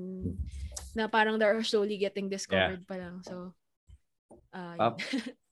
na 0.94 1.10
parang 1.10 1.42
they 1.42 1.50
are 1.50 1.66
slowly 1.66 1.98
getting 1.98 2.30
discovered 2.30 2.86
pa 2.86 2.94
lang. 2.94 3.18
So 3.26 3.50
uh, 4.54 4.78
Pop. 4.78 5.02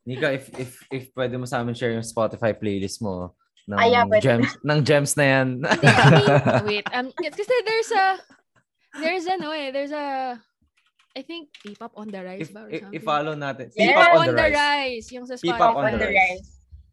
Nika, 0.06 0.30
if 0.30 0.46
if 0.54 0.70
if 0.94 1.04
pwede 1.18 1.34
mo 1.34 1.46
sa 1.50 1.58
amin 1.58 1.74
share 1.74 1.94
yung 1.94 2.06
Spotify 2.06 2.54
playlist 2.54 3.02
mo 3.02 3.34
ng 3.66 3.78
Ah, 3.78 3.86
yeah, 3.86 4.06
gems 4.18 4.50
ng 4.62 4.80
gems 4.82 5.12
na 5.14 5.24
yan. 5.26 5.48
Wait. 6.68 6.86
Um, 6.90 7.14
yes, 7.22 7.34
kasi 7.38 7.54
there's 7.62 7.92
a, 7.94 8.18
there's 8.98 9.26
ano 9.26 9.50
eh, 9.52 9.70
there's 9.70 9.92
a, 9.92 10.36
I 11.12 11.22
think 11.22 11.52
P-pop 11.62 11.92
on 11.96 12.08
the 12.08 12.24
rise 12.24 12.48
if, 12.48 12.54
ba 12.56 12.64
or 12.64 12.70
if, 12.72 12.80
something? 12.80 13.00
i-follow 13.00 13.34
natin. 13.36 13.68
Yeah. 13.76 13.92
P-pop 13.92 14.12
on, 14.16 14.28
on 14.28 14.36
the 14.36 14.48
rise. 14.52 15.06
Yung 15.12 15.26
sa 15.28 15.36
P-pop 15.36 15.60
Spotify. 15.60 15.76
on 15.76 15.92
On 15.92 15.98
the 16.00 16.08
rise. 16.08 16.16
rise. 16.16 16.48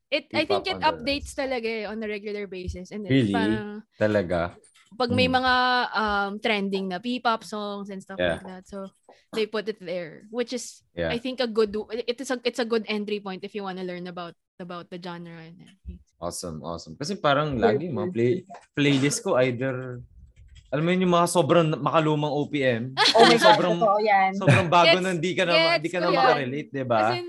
It, 0.09 0.25
I 0.33 0.43
think 0.43 0.65
P-pop 0.65 0.75
it 0.75 0.79
updates 0.83 1.31
talaga 1.37 1.69
eh, 1.69 1.85
on 1.87 2.03
a 2.03 2.07
regular 2.07 2.47
basis. 2.47 2.91
And 2.91 3.05
then 3.05 3.11
Really? 3.13 3.31
parang, 3.35 3.83
Talaga. 3.95 4.41
Pag 4.89 5.13
may 5.13 5.29
Mm. 5.29 5.37
mga 5.37 5.53
um, 5.93 6.31
trending 6.41 6.85
na 6.89 6.97
P-pop 6.99 7.45
songs 7.45 7.93
and 7.93 8.01
stuff 8.01 8.17
Yeah. 8.17 8.41
like 8.41 8.47
that. 8.49 8.63
So 8.67 8.89
they 9.31 9.45
put 9.45 9.69
it 9.69 9.77
there, 9.77 10.25
which 10.33 10.51
is 10.51 10.81
Yeah. 10.97 11.13
I 11.13 11.21
think 11.21 11.39
a 11.39 11.47
good 11.47 11.71
it 11.93 12.17
is 12.17 12.33
a 12.33 12.41
it's 12.41 12.57
a 12.57 12.65
good 12.65 12.89
entry 12.89 13.21
point 13.21 13.45
if 13.45 13.53
you 13.53 13.61
want 13.61 13.77
to 13.77 13.85
learn 13.85 14.09
about 14.09 14.33
about 14.57 14.89
the 14.89 14.97
genre 14.97 15.37
and 15.37 15.61
everything. 15.61 16.01
Awesome, 16.19 16.65
awesome. 16.65 16.97
Kasi 16.97 17.15
parang 17.21 17.61
lagi 17.61 17.87
mga 17.87 18.09
play, 18.11 18.31
playlist 18.73 19.21
ko 19.23 19.37
either 19.39 20.01
alam 20.69 20.83
mo 20.85 20.89
yun 20.93 21.03
yung 21.09 21.15
mga 21.17 21.27
sobrang 21.27 21.67
makalumang 21.81 22.33
OPM. 22.33 22.81
Oh 23.17 23.25
my 23.25 23.37
God, 23.37 23.45
sobrang 23.49 23.75
totoo 23.81 23.99
yan. 23.99 24.31
sobrang 24.37 24.67
bago 24.69 24.95
Gets- 24.95 25.03
na 25.03 25.11
hindi 25.17 25.31
ka 25.33 25.43
na 25.49 25.53
hindi 25.81 25.89
ka 25.89 25.97
na 25.97 26.07
makarelate, 26.13 26.69
'di 26.69 26.85
ba? 26.85 26.99
As 27.09 27.17
in, 27.17 27.27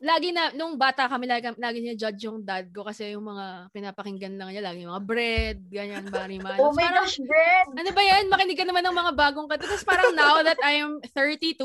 lagi 0.00 0.28
na, 0.30 0.52
nung 0.52 0.76
bata 0.76 1.08
kami, 1.08 1.24
lagi, 1.24 1.48
lagi 1.56 1.78
niya 1.80 1.96
judge 1.96 2.28
yung 2.28 2.44
dad 2.44 2.68
ko 2.70 2.84
kasi 2.84 3.16
yung 3.16 3.24
mga 3.26 3.72
pinapakinggan 3.72 4.36
lang 4.36 4.52
niya, 4.52 4.62
lagi 4.64 4.84
yung 4.84 4.92
mga 4.92 5.06
bread, 5.06 5.58
ganyan, 5.72 6.04
Barry 6.08 6.38
Manilow. 6.38 6.68
Oh 6.68 6.72
my 6.76 6.84
Parang, 6.84 7.06
gosh, 7.08 7.18
Brad! 7.24 7.66
ano 7.74 7.90
ba 7.90 8.02
yan? 8.04 8.24
Makinig 8.28 8.58
ka 8.60 8.64
naman 8.68 8.84
ng 8.84 8.96
mga 8.96 9.12
bagong 9.16 9.48
kanta. 9.48 9.64
Tapos 9.64 9.86
parang 9.86 10.12
now 10.12 10.44
that 10.44 10.60
I 10.60 10.84
am 10.84 11.00
32, 11.00 11.56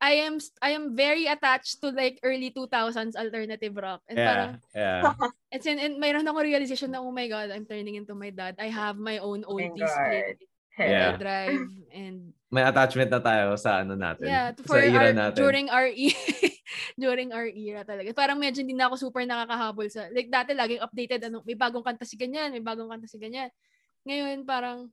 I 0.00 0.24
am 0.24 0.40
I 0.64 0.72
am 0.72 0.96
very 0.96 1.28
attached 1.28 1.84
to 1.84 1.92
like 1.92 2.16
early 2.24 2.48
2000s 2.48 3.14
alternative 3.14 3.76
rock. 3.76 4.00
And 4.08 4.16
parang, 4.16 4.52
yeah. 4.72 5.12
it's 5.52 5.68
in, 5.68 5.76
and 5.76 6.00
mayroon 6.00 6.24
ako 6.24 6.40
realization 6.40 6.96
na, 6.96 7.04
oh 7.04 7.12
my 7.12 7.28
God, 7.28 7.52
I'm 7.52 7.68
turning 7.68 8.00
into 8.00 8.16
my 8.16 8.32
dad. 8.32 8.56
I 8.56 8.72
have 8.72 8.96
my 8.96 9.20
own 9.20 9.44
Oh 9.44 9.60
my 9.60 9.68
oldies 9.68 9.92
God. 9.92 10.08
playlist. 10.08 10.48
Yeah. 10.80 11.12
I 11.12 11.20
drive 11.20 11.68
and 11.92 12.32
May 12.50 12.66
attachment 12.66 13.14
na 13.14 13.22
tayo 13.22 13.54
sa 13.54 13.84
ano 13.84 13.94
natin. 13.94 14.26
Yeah, 14.26 14.50
sa 14.56 14.66
for 14.66 14.82
era 14.82 15.12
our, 15.12 15.14
natin. 15.14 15.38
during 15.38 15.66
our 15.70 15.86
e- 15.86 16.18
during 16.98 17.30
our 17.30 17.46
era 17.46 17.86
talaga. 17.86 18.10
Parang 18.10 18.40
medyo 18.40 18.66
hindi 18.66 18.74
na 18.74 18.90
ako 18.90 19.06
super 19.06 19.22
nakakahabol 19.22 19.86
sa 19.86 20.10
like 20.10 20.26
dati 20.26 20.56
laging 20.56 20.82
updated 20.82 21.20
ano, 21.30 21.46
may 21.46 21.54
bagong 21.54 21.86
kanta 21.86 22.02
si 22.02 22.18
ganyan, 22.18 22.50
may 22.50 22.64
bagong 22.64 22.90
kanta 22.90 23.06
si 23.06 23.22
ganyan. 23.22 23.54
Ngayon 24.02 24.42
parang 24.42 24.90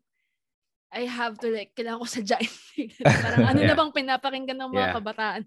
I 0.87 1.03
have 1.03 1.35
to 1.43 1.51
like 1.51 1.75
kailangan 1.75 1.99
ko 1.99 2.07
sa 2.07 2.21
giant. 2.23 2.55
parang 3.03 3.43
ano 3.43 3.59
Yeah. 3.59 3.69
na 3.71 3.75
bang 3.75 3.91
pinapakinggan 3.91 4.57
ng 4.57 4.69
mga 4.71 4.87
Yeah. 4.87 4.95
kabataan? 4.95 5.41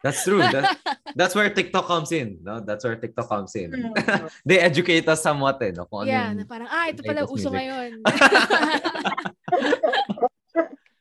That's 0.00 0.24
true. 0.24 0.40
That, 0.40 0.64
that's 1.18 1.34
where 1.36 1.52
TikTok 1.52 1.84
comes 1.84 2.12
in, 2.12 2.40
no? 2.40 2.60
That's 2.64 2.84
where 2.84 2.96
TikTok 2.96 3.28
comes 3.28 3.52
in. 3.56 3.72
Mm. 3.72 3.92
They 4.48 4.60
educate 4.60 5.04
us 5.08 5.20
somewhat 5.20 5.60
eh, 5.60 5.72
no? 5.72 5.84
Kung 5.84 6.04
ano 6.04 6.12
yeah, 6.12 6.32
na 6.32 6.48
parang 6.48 6.68
ah 6.72 6.88
ito 6.88 7.04
pala 7.04 7.28
uso 7.28 7.52
music. 7.52 7.56
ngayon. 7.60 7.90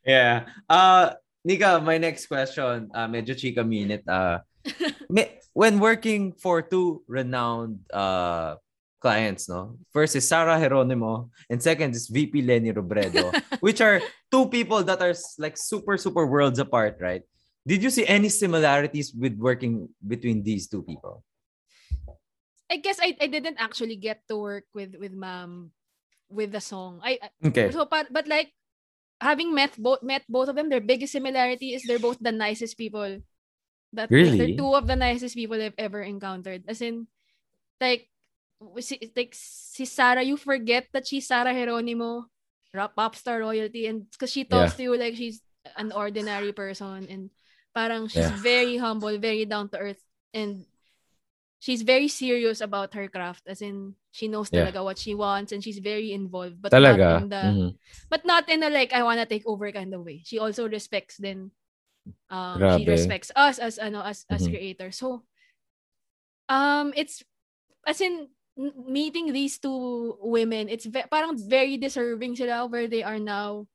Yeah. 0.04 0.52
Uh 0.68 1.16
Nika, 1.44 1.80
my 1.84 2.00
next 2.00 2.28
question, 2.32 2.88
uh, 2.96 3.08
medyo 3.08 3.36
chika 3.36 3.68
minute. 3.68 4.08
Uh, 4.08 4.40
may, 5.12 5.28
when 5.52 5.76
working 5.76 6.32
for 6.32 6.64
two 6.64 7.04
renowned 7.04 7.84
uh, 7.92 8.56
clients, 9.04 9.52
no? 9.52 9.76
First 9.92 10.16
is 10.16 10.24
Sarah 10.24 10.56
Geronimo, 10.56 11.28
and 11.52 11.60
second 11.60 11.92
is 11.92 12.08
VP 12.08 12.42
Lenny 12.48 12.72
Robredo, 12.72 13.36
which 13.60 13.84
are 13.84 14.00
two 14.32 14.48
people 14.48 14.80
that 14.88 15.04
are 15.04 15.12
like 15.38 15.60
super, 15.60 16.00
super 16.00 16.24
worlds 16.24 16.58
apart, 16.58 17.04
right? 17.04 17.28
Did 17.68 17.84
you 17.84 17.92
see 17.92 18.08
any 18.08 18.32
similarities 18.32 19.12
with 19.12 19.36
working 19.36 19.92
between 20.00 20.42
these 20.42 20.72
two 20.72 20.88
people? 20.88 21.28
I 22.72 22.80
guess 22.80 22.98
I 23.04 23.12
I 23.20 23.28
didn't 23.28 23.60
actually 23.60 24.00
get 24.00 24.24
to 24.32 24.40
work 24.40 24.66
with 24.72 24.96
with 24.96 25.12
mom 25.12 25.76
with 26.32 26.56
the 26.56 26.64
song. 26.64 27.04
I 27.04 27.20
Okay. 27.44 27.70
So, 27.70 27.86
but, 27.86 28.10
but 28.10 28.26
like, 28.26 28.50
having 29.22 29.54
met 29.54 29.76
both 29.78 30.02
met 30.02 30.24
both 30.28 30.50
of 30.50 30.56
them, 30.56 30.72
their 30.72 30.82
biggest 30.82 31.14
similarity 31.14 31.76
is 31.76 31.84
they're 31.84 32.02
both 32.02 32.18
the 32.24 32.34
nicest 32.34 32.80
people. 32.80 33.22
That 33.94 34.10
Really? 34.10 34.40
they're 34.42 34.58
two 34.58 34.74
of 34.74 34.90
the 34.90 34.98
nicest 34.98 35.38
people 35.38 35.62
I've 35.62 35.78
ever 35.78 36.02
encountered. 36.02 36.66
As 36.66 36.82
in, 36.82 37.06
like, 37.78 38.10
si, 38.80 39.00
like 39.16 39.34
si 39.36 39.86
Sarah, 39.86 40.24
you 40.24 40.38
forget 40.38 40.88
that 40.94 41.08
she's 41.08 41.28
Sarah 41.28 41.54
Geronimo, 41.54 42.26
rap 42.74 42.96
pop 42.96 43.16
star 43.16 43.40
royalty, 43.40 43.88
and 43.88 44.10
because 44.10 44.32
she 44.32 44.44
talks 44.46 44.74
to 44.78 44.84
you 44.84 44.98
like 44.98 45.16
she's 45.16 45.42
an 45.78 45.92
ordinary 45.92 46.52
person, 46.52 47.08
and 47.10 47.30
parang 47.74 48.08
she's 48.08 48.30
Yeah. 48.30 48.44
very 48.44 48.78
humble, 48.78 49.18
very 49.18 49.46
down 49.46 49.70
to 49.70 49.78
earth, 49.80 50.02
and 50.34 50.66
she's 51.60 51.82
very 51.82 52.08
serious 52.08 52.62
about 52.62 52.94
her 52.94 53.08
craft. 53.08 53.44
As 53.48 53.62
in, 53.62 53.96
she 54.12 54.28
knows 54.28 54.50
Yeah. 54.52 54.70
talaga 54.70 54.84
what 54.84 54.98
she 55.00 55.16
wants, 55.16 55.52
and 55.52 55.64
she's 55.64 55.80
very 55.80 56.12
involved. 56.14 56.62
But 56.62 56.72
Talaga? 56.72 57.00
not 57.00 57.22
in 57.24 57.30
the 57.30 57.44
Mhm. 57.44 57.70
but 58.10 58.26
not 58.26 58.50
in 58.50 58.64
a 58.64 58.70
like 58.70 58.94
I 58.94 59.04
wanna 59.04 59.26
take 59.26 59.46
over 59.48 59.72
kind 59.72 59.94
of 59.94 60.04
way. 60.06 60.22
She 60.26 60.40
also 60.40 60.68
respects 60.70 61.18
then 61.18 61.52
um 62.30 62.66
she 62.70 62.86
respects 62.86 63.32
us 63.36 63.60
as 63.60 63.78
ano 63.80 64.02
as 64.02 64.26
as 64.30 64.44
Mhm. 64.44 64.50
creators. 64.50 64.98
So 64.98 65.24
um 66.50 66.94
it's 66.96 67.24
as 67.88 68.02
in 68.02 68.30
meeting 68.58 69.34
these 69.34 69.58
two 69.58 70.18
women, 70.22 70.70
it's 70.70 70.86
ve- 70.86 71.10
parang 71.10 71.38
very 71.38 71.78
deserving 71.78 72.36
sila 72.36 72.68
where 72.68 72.88
they 72.88 73.04
are 73.04 73.20
now. 73.20 73.66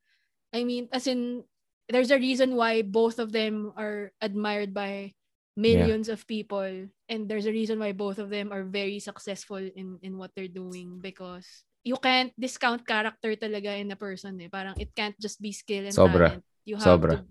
I 0.52 0.64
mean, 0.64 0.88
as 0.92 1.06
in 1.06 1.44
there's 1.88 2.10
a 2.10 2.20
reason 2.20 2.54
why 2.54 2.82
both 2.82 3.18
of 3.18 3.32
them 3.32 3.72
are 3.76 4.12
admired 4.20 4.72
by 4.72 5.14
millions 5.58 6.06
of 6.08 6.22
people 6.30 6.86
and 7.10 7.26
there's 7.26 7.46
a 7.46 7.50
reason 7.50 7.82
why 7.82 7.90
both 7.90 8.22
of 8.22 8.30
them 8.30 8.54
are 8.54 8.62
very 8.62 9.02
successful 9.02 9.58
in 9.58 9.98
in 10.06 10.14
what 10.14 10.30
they're 10.38 10.46
doing 10.46 11.02
because 11.02 11.66
you 11.82 11.98
can't 11.98 12.30
discount 12.38 12.86
character 12.86 13.34
talaga 13.34 13.74
in 13.74 13.90
a 13.90 13.98
person 13.98 14.38
eh. 14.38 14.46
Parang 14.46 14.78
it 14.78 14.94
can't 14.94 15.18
just 15.18 15.42
be 15.42 15.50
skill 15.50 15.82
and 15.82 15.96
Sobra. 15.96 16.38
talent. 16.38 16.46
You 16.62 16.78
have 16.78 16.86
Sobra. 16.86 17.18
to 17.18 17.26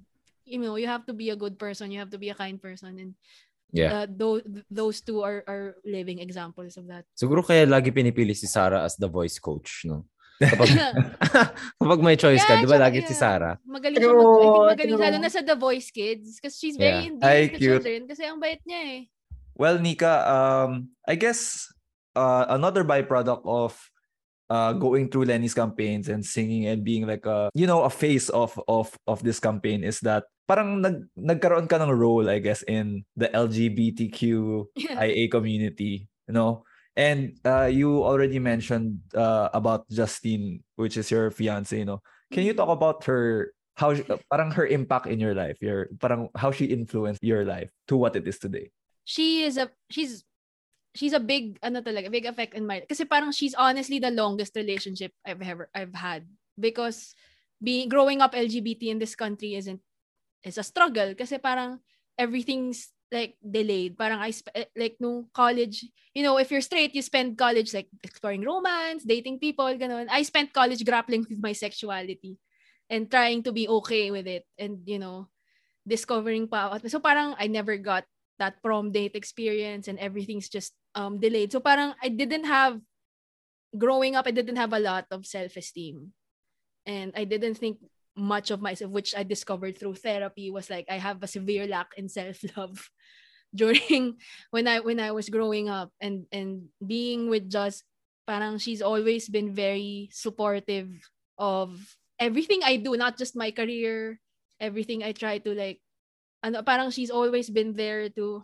you 0.48 0.60
know, 0.60 0.80
you 0.80 0.88
have 0.88 1.04
to 1.08 1.14
be 1.14 1.30
a 1.30 1.36
good 1.36 1.60
person, 1.60 1.92
you 1.92 2.00
have 2.00 2.12
to 2.12 2.20
be 2.20 2.32
a 2.32 2.36
kind 2.36 2.60
person 2.60 3.00
and 3.00 3.16
Yeah. 3.72 3.92
uh, 3.92 4.08
those 4.08 4.48
those 4.72 5.04
two 5.04 5.20
are 5.28 5.44
are 5.44 5.76
living 5.84 6.24
examples 6.24 6.80
of 6.80 6.88
that. 6.88 7.04
Siguro 7.12 7.44
kaya 7.44 7.68
lagi 7.68 7.92
pinipili 7.92 8.32
si 8.32 8.48
Sarah 8.48 8.88
as 8.88 8.96
the 8.96 9.12
voice 9.12 9.40
coach, 9.44 9.84
no? 9.84 10.08
Kapag, 10.38 10.70
kapag 11.82 12.00
may 12.00 12.16
choice 12.16 12.46
ka, 12.46 12.56
Yeah, 12.56 12.62
di 12.64 12.68
ba 12.70 12.78
tsaka 12.78 12.86
lagi 12.88 13.00
si 13.04 13.12
yeah. 13.18 13.22
Sarah? 13.22 13.56
Magaling 13.66 14.00
siya 14.00 14.14
mag, 14.14 14.24
I 14.24 14.46
think 14.46 14.64
magaling 14.72 14.94
true. 14.96 15.04
lalo 15.04 15.18
na 15.18 15.32
sa 15.34 15.42
The 15.42 15.58
Voice 15.58 15.90
Kids 15.90 16.38
because 16.38 16.56
she's 16.56 16.78
very 16.78 17.10
endearing 17.10 17.26
Ay, 17.26 17.52
to 17.52 17.58
cute. 17.58 17.82
children 17.82 18.00
kasi 18.06 18.22
ang 18.24 18.38
bait 18.40 18.62
niya 18.64 18.82
eh. 18.86 19.02
Well, 19.58 19.82
Nika, 19.82 20.14
um, 20.30 20.94
I 21.10 21.18
guess 21.18 21.66
uh, 22.14 22.46
another 22.54 22.86
byproduct 22.86 23.42
of 23.50 23.74
uh, 24.54 24.78
going 24.78 25.10
through 25.10 25.26
Lenny's 25.26 25.58
campaigns 25.58 26.08
and 26.08 26.22
singing 26.24 26.70
and 26.70 26.86
being 26.86 27.10
like 27.10 27.26
a 27.26 27.50
you 27.58 27.66
know 27.66 27.84
a 27.84 27.90
face 27.92 28.30
of 28.30 28.54
of 28.70 28.94
of 29.10 29.26
this 29.26 29.42
campaign 29.42 29.84
is 29.84 30.00
that 30.06 30.30
parang 30.48 30.82
nag 30.82 31.06
nagkaroon 31.14 31.68
ka 31.68 31.78
ng 31.78 31.92
role 31.92 32.32
I 32.32 32.40
guess 32.40 32.64
in 32.64 33.06
the 33.16 33.30
LGBTQIA 33.30 35.30
community, 35.30 36.10
you 36.28 36.34
know. 36.34 36.64
And 36.98 37.38
uh, 37.46 37.70
you 37.70 38.02
already 38.02 38.42
mentioned 38.42 39.06
uh, 39.14 39.54
about 39.54 39.86
Justine, 39.94 40.66
which 40.82 40.98
is 40.98 41.14
your 41.14 41.30
fiance, 41.30 41.78
you 41.78 41.86
know. 41.86 42.02
Can 42.34 42.42
you 42.42 42.58
talk 42.58 42.74
about 42.74 43.06
her 43.06 43.54
how 43.78 43.94
parang 44.34 44.50
her 44.58 44.66
impact 44.66 45.06
in 45.06 45.22
your 45.22 45.38
life, 45.38 45.62
your 45.62 45.94
parang 46.02 46.34
how 46.34 46.50
she 46.50 46.74
influenced 46.74 47.22
your 47.22 47.46
life 47.46 47.70
to 47.86 47.94
what 47.94 48.18
it 48.18 48.26
is 48.26 48.42
today? 48.42 48.74
she 49.08 49.48
is 49.48 49.56
a 49.56 49.72
she's 49.88 50.28
she's 50.92 51.16
a 51.16 51.24
big 51.24 51.56
ano 51.64 51.80
talaga 51.80 52.12
big 52.12 52.28
effect 52.28 52.52
in 52.52 52.68
my 52.68 52.84
kasi 52.84 53.08
parang 53.08 53.32
she's 53.32 53.56
honestly 53.56 54.04
the 54.04 54.12
longest 54.12 54.52
relationship 54.60 55.16
I've 55.24 55.40
ever 55.40 55.72
I've 55.72 55.96
had 55.96 56.28
because 56.60 57.16
being 57.64 57.88
growing 57.88 58.20
up 58.20 58.36
LGBT 58.36 58.92
in 58.92 59.00
this 59.00 59.16
country 59.16 59.56
isn't 59.56 59.80
is 60.48 60.58
a 60.58 60.66
struggle 60.66 61.14
kasi 61.14 61.38
parang 61.38 61.80
everything's 62.18 62.96
like 63.12 63.36
delayed 63.40 63.96
parang 63.96 64.20
I 64.20 64.32
sp- 64.36 64.56
eh, 64.56 64.72
like 64.76 65.00
nung 65.00 65.32
college 65.32 65.88
you 66.16 66.24
know 66.24 66.36
if 66.40 66.52
you're 66.52 66.66
straight 66.66 66.96
you 66.96 67.04
spend 67.04 67.40
college 67.40 67.72
like 67.72 67.88
exploring 68.04 68.44
romance 68.44 69.04
dating 69.08 69.40
people 69.40 69.70
ganun 69.80 70.08
I 70.12 70.24
spent 70.28 70.52
college 70.52 70.84
grappling 70.84 71.24
with 71.28 71.40
my 71.40 71.56
sexuality 71.56 72.40
and 72.92 73.08
trying 73.12 73.44
to 73.48 73.52
be 73.52 73.68
okay 73.84 74.12
with 74.12 74.28
it 74.28 74.44
and 74.60 74.84
you 74.88 75.00
know 75.00 75.32
discovering 75.88 76.48
pa 76.52 76.76
so 76.88 77.00
parang 77.00 77.36
I 77.40 77.48
never 77.48 77.80
got 77.80 78.04
that 78.40 78.62
prom 78.62 78.92
date 78.92 79.16
experience 79.16 79.88
and 79.88 79.98
everything's 80.00 80.50
just 80.50 80.74
um 80.96 81.20
delayed. 81.20 81.52
So 81.52 81.60
parang 81.60 81.94
I 82.02 82.10
didn't 82.10 82.46
have 82.46 82.80
growing 83.78 84.16
up 84.16 84.28
I 84.28 84.32
didn't 84.32 84.58
have 84.58 84.74
a 84.74 84.80
lot 84.84 85.06
of 85.12 85.26
self-esteem. 85.26 86.14
And 86.88 87.14
I 87.16 87.26
didn't 87.26 87.56
think 87.56 87.80
much 88.18 88.50
of 88.50 88.62
myself 88.62 88.90
which 88.92 89.14
I 89.16 89.24
discovered 89.24 89.78
through 89.78 90.02
therapy 90.02 90.50
was 90.50 90.70
like 90.70 90.90
I 90.90 90.98
have 90.98 91.22
a 91.22 91.30
severe 91.30 91.68
lack 91.68 91.94
in 91.96 92.10
self-love 92.10 92.90
during 93.56 94.18
when 94.52 94.68
I 94.68 94.82
when 94.82 95.00
I 95.00 95.12
was 95.12 95.30
growing 95.30 95.70
up. 95.70 95.94
And 96.02 96.26
and 96.32 96.68
being 96.82 97.30
with 97.30 97.50
just 97.50 97.86
parang 98.28 98.58
she's 98.58 98.82
always 98.82 99.30
been 99.30 99.56
very 99.56 100.10
supportive 100.12 100.92
of 101.38 101.80
everything 102.20 102.60
I 102.66 102.76
do 102.76 102.98
not 102.98 103.18
just 103.18 103.38
my 103.38 103.52
career 103.52 104.20
everything 104.60 105.06
I 105.06 105.14
try 105.14 105.38
to 105.38 105.54
like 105.54 105.80
ano 106.44 106.62
parang 106.62 106.92
she's 106.92 107.14
always 107.14 107.48
been 107.50 107.72
there 107.72 108.10
to 108.20 108.44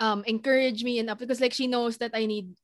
um 0.00 0.24
encourage 0.24 0.82
me 0.82 0.98
and 0.98 1.10
up 1.10 1.18
because 1.18 1.42
like 1.42 1.52
she 1.52 1.66
knows 1.66 1.98
that 1.98 2.14
I 2.14 2.26
need 2.26 2.56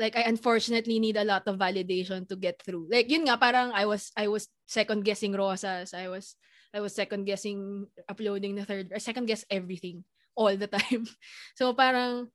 like 0.00 0.16
I 0.16 0.24
unfortunately 0.24 0.96
need 0.98 1.20
a 1.20 1.28
lot 1.28 1.44
of 1.44 1.60
validation 1.60 2.24
to 2.32 2.34
get 2.34 2.56
through. 2.64 2.88
Like 2.88 3.12
yun 3.12 3.28
nga 3.28 3.36
parang 3.36 3.76
I 3.76 3.84
was 3.84 4.08
I 4.16 4.32
was 4.32 4.48
second 4.64 5.04
guessing 5.04 5.36
Rosas. 5.36 5.92
I 5.92 6.08
was 6.08 6.34
I 6.72 6.80
was 6.80 6.96
second 6.96 7.28
guessing 7.28 7.86
uploading 8.08 8.56
the 8.56 8.64
third 8.64 8.88
or 8.88 8.98
second 8.98 9.28
guess 9.28 9.44
everything 9.52 10.08
all 10.32 10.56
the 10.56 10.72
time. 10.72 11.04
So 11.60 11.76
parang 11.76 12.32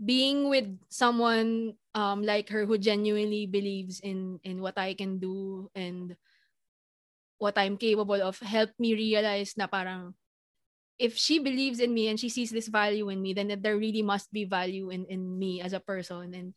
being 0.00 0.48
with 0.48 0.66
someone 0.88 1.76
um 1.92 2.24
like 2.24 2.48
her 2.48 2.64
who 2.64 2.80
genuinely 2.80 3.46
believes 3.46 4.00
in 4.00 4.40
in 4.42 4.64
what 4.64 4.80
I 4.80 4.96
can 4.96 5.20
do 5.20 5.68
and 5.76 6.16
what 7.36 7.60
I'm 7.60 7.76
capable 7.76 8.18
of 8.18 8.40
helped 8.40 8.80
me 8.80 8.96
realize 8.96 9.54
na 9.60 9.68
parang 9.68 10.16
if 10.98 11.18
she 11.18 11.42
believes 11.42 11.82
in 11.82 11.92
me 11.92 12.06
and 12.08 12.18
she 12.18 12.30
sees 12.30 12.50
this 12.50 12.70
value 12.70 13.10
in 13.10 13.20
me 13.20 13.34
then 13.34 13.50
there 13.60 13.76
really 13.78 14.02
must 14.02 14.30
be 14.30 14.46
value 14.46 14.90
in 14.90 15.04
in 15.10 15.38
me 15.38 15.60
as 15.60 15.74
a 15.74 15.82
person 15.82 16.34
and 16.34 16.54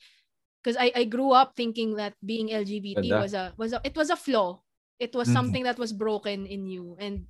because 0.68 0.76
I 0.76 0.92
I 0.92 1.04
grew 1.08 1.32
up 1.32 1.56
thinking 1.56 1.96
that 1.96 2.20
being 2.20 2.52
LGBT 2.52 3.00
Ganda. 3.00 3.24
was 3.24 3.32
a 3.32 3.56
was 3.56 3.72
a 3.72 3.80
it 3.88 3.96
was 3.96 4.12
a 4.12 4.20
flaw 4.20 4.60
it 5.00 5.16
was 5.16 5.32
Mhm. 5.32 5.40
something 5.40 5.64
that 5.64 5.80
was 5.80 5.96
broken 5.96 6.44
in 6.44 6.68
you 6.68 7.00
and 7.00 7.24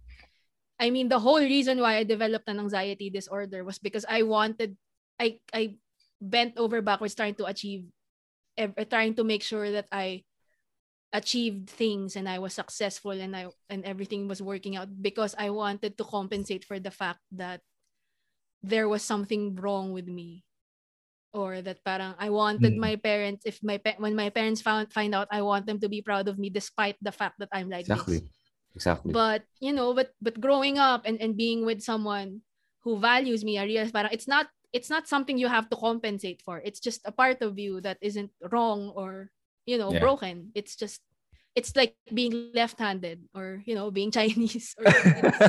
I 0.81 0.89
mean 0.89 1.05
the 1.13 1.21
whole 1.21 1.37
reason 1.41 1.77
why 1.77 2.01
I 2.01 2.03
developed 2.03 2.49
an 2.49 2.57
anxiety 2.57 3.13
disorder 3.13 3.61
was 3.61 3.77
because 3.77 4.09
I 4.09 4.25
wanted 4.25 4.73
I 5.21 5.37
I 5.53 5.77
bent 6.17 6.57
over 6.57 6.81
backwards 6.81 7.13
trying 7.13 7.37
to 7.37 7.45
achieve 7.45 7.85
trying 8.89 9.13
to 9.21 9.23
make 9.23 9.45
sure 9.45 9.69
that 9.69 9.85
I 9.93 10.25
achieved 11.13 11.69
things 11.69 12.17
and 12.17 12.25
I 12.25 12.41
was 12.41 12.57
successful 12.57 13.13
and 13.13 13.37
I 13.37 13.53
and 13.69 13.85
everything 13.85 14.25
was 14.25 14.41
working 14.41 14.73
out 14.81 14.89
because 14.97 15.37
I 15.37 15.53
wanted 15.53 15.93
to 16.01 16.09
compensate 16.09 16.65
for 16.65 16.81
the 16.81 16.89
fact 16.89 17.21
that 17.37 17.61
there 18.65 18.89
was 18.89 19.05
something 19.05 19.53
wrong 19.61 19.93
with 19.93 20.09
me 20.09 20.46
or 21.37 21.61
that 21.61 21.79
parang 21.85 22.17
I 22.17 22.33
wanted 22.33 22.73
Mm. 22.73 22.81
my 22.81 22.95
parents 22.97 23.45
if 23.45 23.61
my 23.61 23.77
pa- 23.77 24.01
when 24.01 24.17
my 24.17 24.33
parents 24.33 24.59
found 24.65 24.89
find 24.91 25.13
out 25.13 25.29
I 25.29 25.45
want 25.45 25.69
them 25.69 25.77
to 25.85 25.89
be 25.89 26.01
proud 26.01 26.25
of 26.27 26.41
me 26.41 26.49
despite 26.49 26.97
the 26.99 27.13
fact 27.13 27.37
that 27.39 27.53
I'm 27.53 27.69
like 27.69 27.85
Exactly. 27.85 28.25
this 28.25 28.33
Exactly. 28.75 29.13
but 29.13 29.45
you 29.61 29.71
know 29.73 29.93
but 29.93 30.11
but 30.21 30.41
growing 30.41 30.81
up 30.81 31.05
and 31.05 31.21
and 31.21 31.37
being 31.37 31.63
with 31.65 31.85
someone 31.85 32.41
who 32.81 32.97
values 32.97 33.45
me 33.45 33.61
I 33.61 33.69
realized 33.69 33.93
parang 33.93 34.11
it's 34.11 34.27
not 34.27 34.49
it's 34.73 34.89
not 34.89 35.05
something 35.07 35.37
you 35.37 35.47
have 35.47 35.69
to 35.69 35.77
compensate 35.77 36.41
for 36.41 36.59
it's 36.65 36.81
just 36.81 37.05
a 37.05 37.13
part 37.13 37.41
of 37.45 37.57
you 37.61 37.79
that 37.85 38.01
isn't 38.01 38.33
wrong 38.51 38.91
or 38.97 39.29
you 39.69 39.77
know 39.77 39.93
Yeah. 39.93 40.01
broken 40.01 40.51
it's 40.57 40.75
just 40.75 41.01
it's 41.57 41.73
like 41.73 41.97
being 42.13 42.53
left-handed 42.53 43.25
or 43.33 43.65
you 43.65 43.73
know 43.73 43.89
being 43.89 44.13
Chinese 44.17 44.77
or 44.77 44.85
it's, 44.85 45.41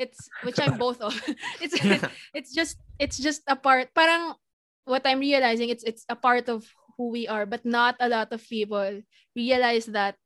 it's 0.00 0.20
which 0.40 0.56
I'm 0.56 0.80
both 0.80 1.04
of 1.04 1.12
it's 1.60 1.76
it's 2.36 2.50
just 2.56 2.80
it's 2.96 3.20
just 3.20 3.44
a 3.44 3.56
part 3.60 3.92
parang 3.92 4.39
what 4.84 5.02
I'm 5.04 5.20
realizing 5.20 5.68
it's 5.68 5.84
it's 5.84 6.04
a 6.08 6.16
part 6.16 6.48
of 6.48 6.66
who 6.96 7.10
we 7.10 7.28
are 7.28 7.46
but 7.46 7.64
not 7.64 7.96
a 8.00 8.08
lot 8.08 8.32
of 8.32 8.44
people 8.44 9.02
realize 9.36 9.86
that 9.86 10.16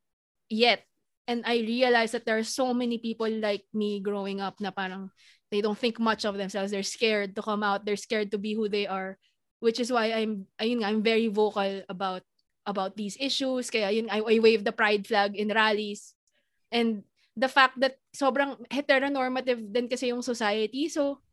yet. 0.48 0.84
And 1.24 1.40
I 1.48 1.64
realize 1.64 2.12
that 2.12 2.28
there 2.28 2.36
are 2.36 2.44
so 2.44 2.74
many 2.74 2.98
people 2.98 3.30
like 3.30 3.64
me 3.72 3.96
growing 4.00 4.44
up 4.44 4.60
na 4.60 4.68
parang 4.70 5.08
they 5.48 5.64
don't 5.64 5.78
think 5.78 5.96
much 5.96 6.28
of 6.28 6.36
themselves. 6.36 6.68
They're 6.68 6.84
scared 6.84 7.32
to 7.36 7.42
come 7.42 7.64
out. 7.64 7.88
They're 7.88 7.96
scared 7.96 8.30
to 8.32 8.38
be 8.38 8.52
who 8.52 8.68
they 8.68 8.86
are 8.86 9.16
which 9.64 9.80
is 9.80 9.88
why 9.88 10.12
I'm 10.12 10.44
ayun 10.60 10.84
I'm 10.84 11.00
very 11.00 11.32
vocal 11.32 11.80
about 11.88 12.20
about 12.68 13.00
these 13.00 13.16
issues. 13.16 13.72
Kaya 13.72 13.88
yun 13.96 14.12
I, 14.12 14.20
I 14.20 14.36
wave 14.44 14.60
the 14.60 14.76
pride 14.76 15.08
flag 15.08 15.32
in 15.32 15.48
rallies. 15.48 16.12
And 16.68 17.08
the 17.32 17.48
fact 17.48 17.80
that 17.80 17.96
sobrang 18.12 18.60
heteronormative 18.68 19.72
din 19.72 19.88
kasi 19.88 20.12
yung 20.12 20.20
society. 20.20 20.92
So 20.92 21.24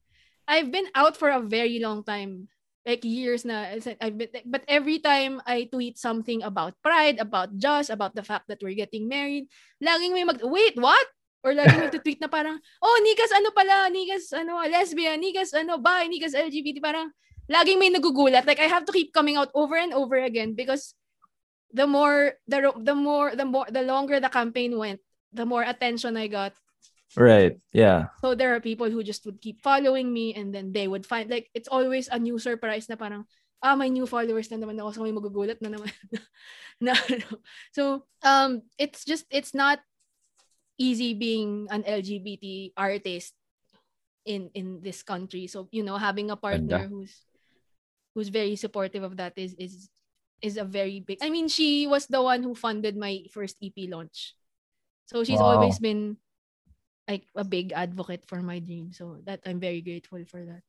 I've 0.48 0.72
been 0.72 0.88
out 0.96 1.20
for 1.20 1.28
a 1.28 1.44
very 1.44 1.84
long 1.84 2.08
time 2.08 2.48
like 2.86 3.06
years 3.06 3.46
na 3.46 3.78
I've 4.02 4.18
been 4.18 4.34
but 4.46 4.66
every 4.66 4.98
time 4.98 5.42
I 5.46 5.70
tweet 5.70 6.02
something 6.02 6.42
about 6.42 6.74
pride 6.82 7.22
about 7.22 7.54
just 7.58 7.94
about 7.94 8.18
the 8.18 8.26
fact 8.26 8.50
that 8.50 8.62
we're 8.62 8.78
getting 8.78 9.06
married 9.06 9.50
laging 9.78 10.14
may 10.14 10.26
mag 10.26 10.42
wait 10.42 10.78
what? 10.78 11.08
Or 11.42 11.54
laging 11.58 11.82
mag-tweet 11.90 12.22
na 12.22 12.30
parang 12.30 12.62
oh 12.82 12.98
nigas 13.02 13.34
ano 13.34 13.50
pala 13.54 13.90
nigas 13.90 14.30
ano 14.34 14.62
lesbian 14.66 15.22
nigas 15.22 15.54
ano 15.54 15.78
bi 15.82 16.06
nigas 16.10 16.38
LGBT 16.38 16.82
parang 16.82 17.10
laging 17.50 17.82
may 17.82 17.90
nagugulat. 17.90 18.46
Like 18.46 18.62
I 18.62 18.70
have 18.70 18.86
to 18.86 18.94
keep 18.94 19.14
coming 19.14 19.38
out 19.38 19.50
over 19.54 19.78
and 19.78 19.94
over 19.94 20.18
again 20.18 20.54
because 20.54 20.94
the 21.74 21.86
more 21.88 22.38
the 22.46 22.74
the 22.78 22.96
more 22.96 23.34
the 23.36 23.46
more 23.46 23.66
the 23.70 23.82
longer 23.82 24.20
the 24.20 24.30
campaign 24.30 24.78
went 24.78 25.00
the 25.34 25.46
more 25.46 25.64
attention 25.64 26.18
I 26.18 26.28
got 26.28 26.54
right. 27.18 27.58
Yeah. 27.74 28.12
So 28.22 28.36
there 28.36 28.54
are 28.56 28.62
people 28.62 28.90
who 28.90 29.04
just 29.04 29.26
would 29.26 29.42
keep 29.42 29.62
following 29.62 30.14
me 30.14 30.34
and 30.36 30.54
then 30.54 30.72
they 30.72 30.88
would 30.88 31.06
find 31.06 31.30
like 31.30 31.50
it's 31.54 31.68
always 31.68 32.08
a 32.08 32.20
new 32.20 32.38
surprise 32.38 32.88
na 32.88 32.96
parang 32.96 33.26
ah 33.62 33.76
my 33.76 33.90
new 33.90 34.06
followers 34.06 34.50
na 34.50 34.58
naman 34.58 34.78
ako 34.80 34.90
so 34.92 35.04
may 35.06 35.14
magugulat 35.14 35.58
na 35.62 35.70
naman 35.74 35.90
na 36.86 36.94
ano. 36.94 37.28
So 37.74 38.06
um 38.22 38.62
it's 38.78 39.06
just 39.06 39.26
it's 39.34 39.54
not 39.54 39.82
easy 40.78 41.14
being 41.14 41.68
an 41.70 41.84
LGBT 41.86 42.74
artist 42.78 43.34
in 44.26 44.50
in 44.54 44.82
this 44.82 45.02
country. 45.02 45.46
So 45.50 45.66
you 45.74 45.82
know 45.82 45.98
having 45.98 46.30
a 46.30 46.38
partner 46.38 46.86
Ganda. 46.86 46.90
who's 46.90 47.26
who's 48.14 48.30
very 48.30 48.56
supportive 48.56 49.04
of 49.04 49.18
that 49.18 49.34
is 49.38 49.54
is 49.58 49.90
is 50.42 50.58
a 50.58 50.66
very 50.66 51.00
big 51.02 51.22
I 51.22 51.30
mean 51.30 51.50
she 51.50 51.86
was 51.86 52.06
the 52.06 52.22
one 52.22 52.42
who 52.46 52.54
funded 52.58 52.98
my 52.98 53.26
first 53.34 53.58
EP 53.62 53.78
launch. 53.90 54.34
So 55.10 55.24
she's 55.26 55.42
Wow. 55.42 55.58
always 55.58 55.78
been 55.78 56.18
like 57.08 57.28
a 57.36 57.44
big 57.44 57.72
advocate 57.74 58.24
for 58.28 58.42
my 58.42 58.60
dream. 58.60 58.92
So 58.94 59.20
that 59.26 59.42
I'm 59.46 59.60
very 59.60 59.82
grateful 59.82 60.24
for 60.26 60.46
that. 60.46 60.62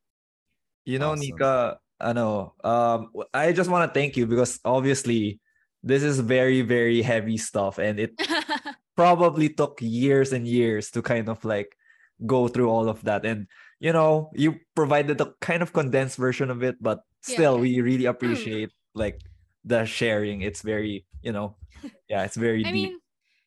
You 0.85 0.99
know, 0.99 1.13
Awesome. 1.13 1.19
Nika, 1.35 1.79
know. 2.01 2.53
um, 2.63 3.09
I 3.33 3.51
just 3.53 3.69
want 3.69 3.87
to 3.89 3.93
thank 3.99 4.17
you 4.17 4.25
because 4.27 4.59
obviously 4.65 5.39
this 5.83 6.03
is 6.03 6.19
very, 6.19 6.61
very 6.61 7.01
heavy 7.01 7.37
stuff, 7.37 7.77
and 7.77 7.99
it 7.99 8.11
probably 8.95 9.49
took 9.49 9.79
years 9.81 10.33
and 10.33 10.47
years 10.47 10.91
to 10.91 11.01
kind 11.01 11.29
of 11.29 11.43
like 11.45 11.75
go 12.25 12.47
through 12.47 12.69
all 12.69 12.89
of 12.89 13.03
that. 13.03 13.25
And 13.25 13.47
you 13.79 13.91
know, 13.93 14.31
you 14.33 14.59
provided 14.75 15.19
a 15.21 15.33
kind 15.41 15.61
of 15.61 15.73
condensed 15.73 16.17
version 16.17 16.49
of 16.49 16.63
it, 16.63 16.77
but 16.81 17.01
Yeah. 17.27 17.35
still, 17.35 17.59
we 17.59 17.79
really 17.81 18.05
appreciate 18.05 18.71
like 18.93 19.21
the 19.65 19.85
sharing. 19.85 20.41
It's 20.41 20.61
very, 20.61 21.05
you 21.21 21.31
know, 21.31 21.57
yeah, 22.09 22.23
it's 22.23 22.35
very 22.37 22.63
I 22.63 22.71
deep. 22.71 22.93
mean, 22.93 22.99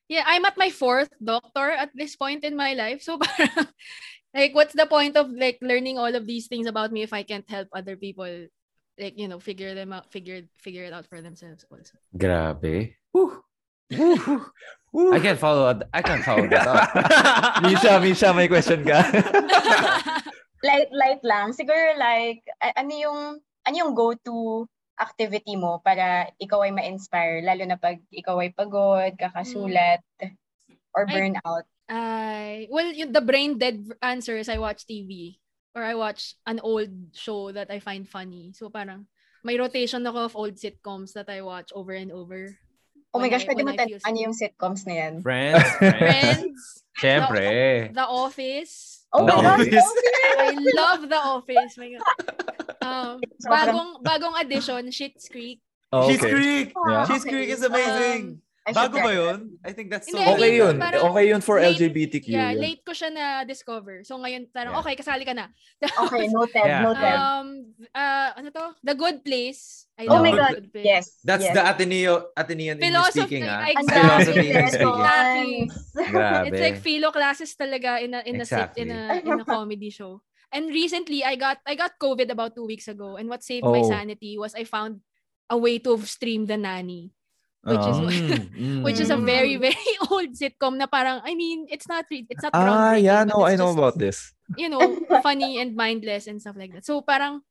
yeah, 0.08 0.24
I'm 0.26 0.44
at 0.44 0.56
my 0.56 0.70
fourth 0.70 1.10
doctor 1.22 1.70
at 1.70 1.90
this 1.94 2.16
point 2.16 2.44
in 2.44 2.56
my 2.56 2.74
life. 2.74 3.02
So 3.02 3.18
parang, 3.22 3.68
like 4.34 4.54
what's 4.54 4.74
the 4.74 4.86
point 4.86 5.16
of 5.16 5.30
like 5.30 5.58
learning 5.60 5.98
all 5.98 6.14
of 6.14 6.26
these 6.26 6.46
things 6.46 6.66
about 6.66 6.92
me 6.92 7.02
if 7.02 7.12
I 7.12 7.22
can't 7.22 7.48
help 7.48 7.68
other 7.74 7.96
people 7.96 8.46
like, 8.98 9.18
you 9.18 9.28
know, 9.28 9.38
figure 9.38 9.74
them 9.74 9.92
out, 9.92 10.12
figure 10.12 10.42
figure 10.58 10.84
it 10.84 10.92
out 10.92 11.06
for 11.06 11.20
themselves 11.20 11.64
also. 11.70 11.98
Grabe. 12.16 12.94
Woo. 13.12 13.42
Woo. 13.92 14.46
Woo. 14.92 15.12
I 15.12 15.20
can't 15.20 15.38
follow. 15.38 15.80
I 15.92 16.02
can't 16.02 16.24
follow 16.24 16.48
that 16.48 16.66
up. 16.66 16.88
Misha, 17.62 18.00
Misha, 18.00 18.32
may 18.32 18.48
question 18.48 18.82
ka? 18.84 19.04
light 20.64 20.90
light 20.90 21.22
lang. 21.22 21.52
Siguro 21.52 21.98
like 21.98 22.42
a- 22.62 22.80
ano 22.80 22.92
yung 22.96 23.20
ano 23.66 23.74
yung 23.76 23.92
go-to 23.94 24.66
activity 24.96 25.56
mo 25.56 25.78
para 25.78 26.32
ikaw 26.40 26.64
ay 26.64 26.72
ma-inspire 26.72 27.44
lalo 27.44 27.62
na 27.64 27.76
pag 27.76 28.00
ikaw 28.08 28.40
ay 28.40 28.50
pagod, 28.52 29.12
kakasulat 29.16 30.00
or 30.96 31.04
Ay- 31.08 31.12
burnout. 31.12 31.64
I 31.86 32.66
well, 32.66 32.90
yung, 32.90 33.12
the 33.14 33.22
brain 33.22 33.62
dead 33.62 33.78
answer 34.02 34.34
is 34.34 34.48
I 34.50 34.58
watch 34.58 34.88
TV 34.90 35.38
or 35.76 35.86
I 35.86 35.94
watch 35.94 36.34
an 36.42 36.58
old 36.58 36.90
show 37.14 37.52
that 37.52 37.70
I 37.70 37.78
find 37.78 38.08
funny. 38.08 38.50
So 38.56 38.66
parang 38.68 39.06
may 39.46 39.54
rotation 39.54 40.02
ako 40.02 40.18
of 40.26 40.34
old 40.34 40.58
sitcoms 40.58 41.14
that 41.14 41.30
I 41.30 41.46
watch 41.46 41.70
over 41.76 41.94
and 41.94 42.10
over. 42.10 42.50
Oh 43.14 43.22
my 43.22 43.30
gosh, 43.30 43.46
I- 43.46 43.54
pwede 43.54 43.62
mo 43.62 43.70
I 43.70 43.78
tan- 43.78 44.02
ano 44.02 44.18
yung 44.18 44.34
sitcoms 44.34 44.82
na 44.82 44.94
yan? 44.98 45.22
Friends. 45.22 45.62
Friends. 45.78 46.02
Friends, 46.02 46.60
Siyempre. 46.98 47.46
The 47.94 48.08
Office. 48.08 49.06
Oh 49.14 49.22
The 49.22 49.30
my 49.30 49.42
gosh, 49.46 49.60
Office. 49.70 49.88
I 50.42 50.48
love 50.74 51.00
The 51.06 51.20
Office. 51.22 51.72
My 51.78 51.88
God. 51.94 52.02
Um, 52.86 53.18
bagong 53.54 53.90
bagong 54.02 54.34
addition, 54.38 54.82
Schitt's 54.94 55.26
Creek. 55.26 55.58
Oh, 55.90 56.06
okay. 56.06 56.18
Creek. 56.18 56.68
Yeah. 56.74 57.06
Cheese 57.06 57.24
Creek 57.26 57.48
is 57.50 57.62
amazing. 57.62 58.42
I 58.66 58.74
should 58.74 58.90
Bago 58.90 58.98
ba 58.98 59.12
yun? 59.14 59.38
I 59.62 59.70
think 59.70 59.94
that's 59.94 60.10
so 60.10 60.18
Hindi, 60.18 60.26
Okay 60.26 60.50
mean, 60.50 60.58
yun. 60.58 60.74
parang 60.82 61.02
Okay 61.06 61.24
yun 61.30 61.38
for 61.38 61.62
late- 61.62 61.78
LGBTQ. 61.78 62.26
Yeah, 62.26 62.50
yun. 62.50 62.58
late 62.58 62.82
ko 62.82 62.90
siya 62.90 63.14
na 63.14 63.46
discover. 63.46 64.02
So 64.02 64.18
ngayon 64.18 64.50
parang 64.50 64.74
Yeah. 64.74 64.82
okay, 64.82 64.98
kasali 64.98 65.22
ka 65.22 65.38
na. 65.38 65.54
Okay, 66.10 66.26
noted, 66.34 66.66
Yeah. 66.66 66.82
noted. 66.82 67.14
um 67.14 67.46
uh 67.94 68.34
ano 68.34 68.50
to? 68.50 68.74
The 68.82 68.98
Good 68.98 69.22
Place. 69.22 69.86
I 69.94 70.10
oh 70.10 70.18
my 70.18 70.34
The 70.34 70.38
God, 70.42 70.52
Good 70.58 70.70
Place. 70.74 70.82
yes. 70.98 71.04
That's 71.22 71.46
yes. 71.46 71.54
the 71.54 71.62
Ateneo, 71.62 72.34
Atenean 72.34 72.82
English 72.82 72.90
Philosophy, 72.90 73.22
speaking, 73.22 73.44
ah. 73.46 73.70
Exactly. 73.70 74.02
Philosophy 74.02 74.46
English 74.50 74.74
speaking. 74.74 75.62
Grabe. 76.10 76.46
It's 76.50 76.62
like 76.66 76.78
philo 76.82 77.08
classes 77.14 77.50
talaga 77.54 78.02
in 78.02 78.18
a 78.18 78.20
in 78.26 78.34
a 78.42 78.46
sit, 78.50 78.74
in 78.82 78.90
a 78.90 79.22
in 79.22 79.30
a 79.30 79.46
comedy 79.46 79.94
show. 79.94 80.18
And 80.52 80.70
recently 80.70 81.24
I 81.24 81.36
got 81.36 81.58
I 81.66 81.74
got 81.74 81.98
COVID 82.00 82.30
about 82.30 82.54
two 82.54 82.64
weeks 82.64 82.88
ago 82.88 83.16
and 83.16 83.28
what 83.28 83.42
saved 83.44 83.66
my 83.66 83.82
Oh. 83.82 83.90
sanity 83.90 84.38
was 84.38 84.54
I 84.54 84.64
found 84.64 85.02
a 85.50 85.58
way 85.58 85.78
to 85.84 85.98
stream 86.06 86.46
The 86.46 86.56
Nanny. 86.56 87.12
Which 87.66 87.82
is. 87.82 87.98
Mm, 87.98 88.82
which 88.86 89.00
is 89.02 89.10
a 89.10 89.18
Mm. 89.18 89.26
very 89.26 89.54
very 89.58 89.92
old 90.06 90.38
sitcom 90.38 90.78
na 90.78 90.86
parang 90.86 91.18
I 91.26 91.34
mean 91.34 91.66
it's 91.66 91.90
not 91.90 92.06
it's 92.10 92.42
not 92.46 92.54
Ah, 92.54 92.94
yeah, 92.94 93.26
no, 93.26 93.42
I 93.42 93.58
know 93.58 93.74
just, 93.74 93.78
about 93.78 93.94
this. 93.98 94.18
you 94.54 94.70
know 94.70 94.94
funny 95.18 95.58
and 95.58 95.74
mindless 95.74 96.30
and 96.30 96.38
stuff 96.38 96.54
like 96.54 96.70
that 96.78 96.86
so 96.86 97.02
parang 97.02 97.42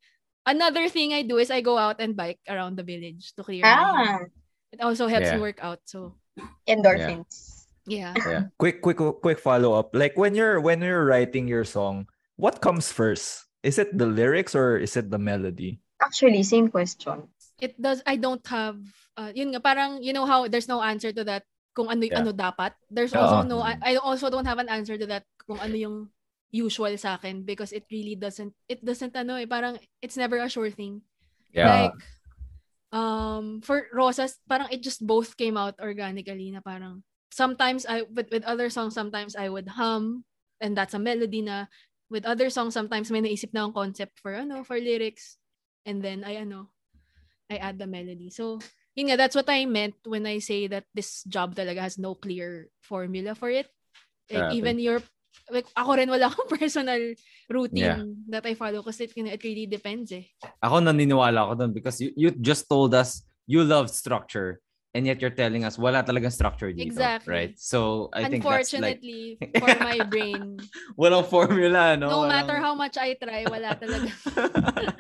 another 0.48 0.88
thing 0.88 1.12
I 1.12 1.28
do 1.28 1.36
is 1.36 1.52
I 1.52 1.60
go 1.60 1.76
out 1.76 2.00
and 2.00 2.16
bike 2.16 2.40
around 2.48 2.80
the 2.80 2.88
village 2.88 3.36
to 3.36 3.44
clear 3.44 3.68
my 3.68 3.76
Ah, 3.76 4.24
head. 4.24 4.32
it 4.72 4.80
also 4.80 5.12
helps 5.12 5.28
Yeah. 5.30 5.36
me 5.36 5.44
work 5.44 5.60
out 5.60 5.84
so 5.84 6.16
endorphins. 6.64 7.68
yeah 7.86 8.16
Quick, 8.58 8.80
quick, 8.82 8.98
quick 9.22 9.40
follow 9.40 9.76
up. 9.76 9.92
Like 9.92 10.16
when 10.16 10.34
you're 10.34 10.64
when 10.64 10.80
you're 10.82 11.04
writing 11.06 11.46
your 11.52 11.68
song, 11.68 12.08
what 12.38 12.62
comes 12.62 12.92
first? 12.92 13.46
Is 13.64 13.80
it 13.80 13.98
the 13.98 14.06
lyrics 14.06 14.54
or 14.56 14.78
is 14.78 14.96
it 14.96 15.10
the 15.10 15.18
melody? 15.20 15.82
Actually, 16.02 16.44
same 16.44 16.70
question. 16.70 17.28
it 17.56 17.72
does 17.80 18.04
I 18.04 18.20
don't 18.20 18.44
have 18.52 18.76
uh, 19.16 19.32
yun 19.32 19.56
nga 19.56 19.64
parang 19.64 20.04
you 20.04 20.12
know 20.12 20.28
how 20.28 20.44
there's 20.52 20.68
no 20.68 20.84
answer 20.84 21.16
to 21.16 21.24
that 21.24 21.48
kung 21.72 21.88
ano 21.88 22.04
Yeah. 22.04 22.20
ano 22.20 22.36
dapat. 22.36 22.76
There's 22.92 23.16
also 23.16 23.44
Oo. 23.44 23.48
no 23.48 23.58
I, 23.64 23.80
I 23.80 23.94
also 23.96 24.28
don't 24.28 24.44
have 24.48 24.60
an 24.60 24.68
answer 24.68 25.00
to 25.00 25.08
that 25.08 25.24
kung 25.48 25.64
ano 25.64 25.72
yung 25.76 25.98
usual 26.52 26.92
sa 27.00 27.16
akin 27.16 27.48
because 27.48 27.72
it 27.72 27.88
really 27.88 28.20
doesn't 28.20 28.52
it 28.68 28.84
doesn't 28.84 29.16
ano 29.16 29.40
eh 29.40 29.48
parang 29.48 29.80
it's 30.04 30.20
never 30.20 30.40
a 30.44 30.52
sure 30.52 30.68
thing. 30.68 31.00
Yeah. 31.56 31.88
Like 31.92 31.96
um 32.92 33.64
for 33.64 33.88
Rosas 33.92 34.40
parang 34.48 34.68
it 34.72 34.84
just 34.84 35.00
both 35.04 35.36
came 35.40 35.56
out 35.56 35.80
organically 35.80 36.52
na 36.52 36.60
parang 36.60 37.04
sometimes 37.32 37.84
I 37.88 38.04
with 38.08 38.32
with 38.32 38.44
other 38.44 38.68
songs 38.68 38.94
sometimes 38.96 39.36
I 39.36 39.48
would 39.48 39.80
hum 39.80 40.24
and 40.60 40.76
that's 40.76 40.96
a 40.96 41.00
melody 41.02 41.40
na 41.44 41.72
with 42.10 42.26
other 42.26 42.50
songs 42.50 42.74
sometimes 42.74 43.10
may 43.10 43.22
naisip 43.22 43.52
na 43.54 43.66
akong 43.66 43.90
concept 43.90 44.22
for 44.22 44.34
ano 44.36 44.62
for 44.62 44.78
lyrics 44.78 45.38
and 45.86 46.02
then 46.02 46.22
I 46.24 46.42
ano 46.42 46.70
I 47.50 47.58
add 47.62 47.78
the 47.78 47.90
melody. 47.90 48.30
So 48.30 48.62
yun 48.98 49.12
nga 49.12 49.18
that's 49.18 49.36
what 49.36 49.50
I 49.50 49.66
meant 49.66 49.98
when 50.06 50.26
I 50.26 50.40
say 50.40 50.68
that 50.72 50.86
this 50.94 51.26
job 51.26 51.54
talaga 51.54 51.86
has 51.86 51.98
no 51.98 52.16
clear 52.16 52.70
formula 52.82 53.36
for 53.36 53.50
it. 53.50 53.70
Like 54.30 54.50
Grabe. 54.50 54.58
even 54.58 54.78
your 54.82 55.00
like 55.52 55.70
ako 55.78 56.00
rin 56.00 56.10
wala 56.10 56.30
akong 56.32 56.50
personal 56.58 57.02
routine 57.50 58.02
Yeah. 58.02 58.32
that 58.34 58.46
I 58.46 58.58
follow 58.58 58.82
kasi 58.82 59.06
it, 59.06 59.14
you 59.14 59.24
know, 59.26 59.34
it 59.34 59.44
really 59.46 59.70
depends 59.70 60.10
eh. 60.14 60.26
Ako 60.64 60.82
naniniwala 60.82 61.46
ako 61.46 61.54
doon 61.60 61.72
because 61.74 62.02
you, 62.02 62.10
you 62.18 62.30
just 62.34 62.66
told 62.66 62.94
us 62.98 63.22
you 63.46 63.62
love 63.62 63.94
structure 63.94 64.62
and 64.96 65.04
yet 65.06 65.20
you're 65.20 65.36
telling 65.36 65.68
us 65.68 65.76
wala 65.76 66.00
talagang 66.02 66.32
structure 66.32 66.72
dito. 66.72 66.88
Exactly. 66.88 67.28
Right? 67.28 67.54
So 67.60 68.08
I 68.16 68.32
think 68.32 68.48
that's 68.48 68.72
like 68.72 69.04
Unfortunately, 69.04 69.36
for 69.60 69.68
my 69.84 70.00
brain, 70.08 70.64
walang 71.00 71.28
formula, 71.28 72.00
no? 72.00 72.08
no 72.08 72.18
Walang- 72.24 72.48
matter 72.48 72.58
how 72.64 72.72
much 72.74 72.96
I 72.96 73.20
try, 73.20 73.44
wala 73.44 73.76
talaga. 73.76 74.10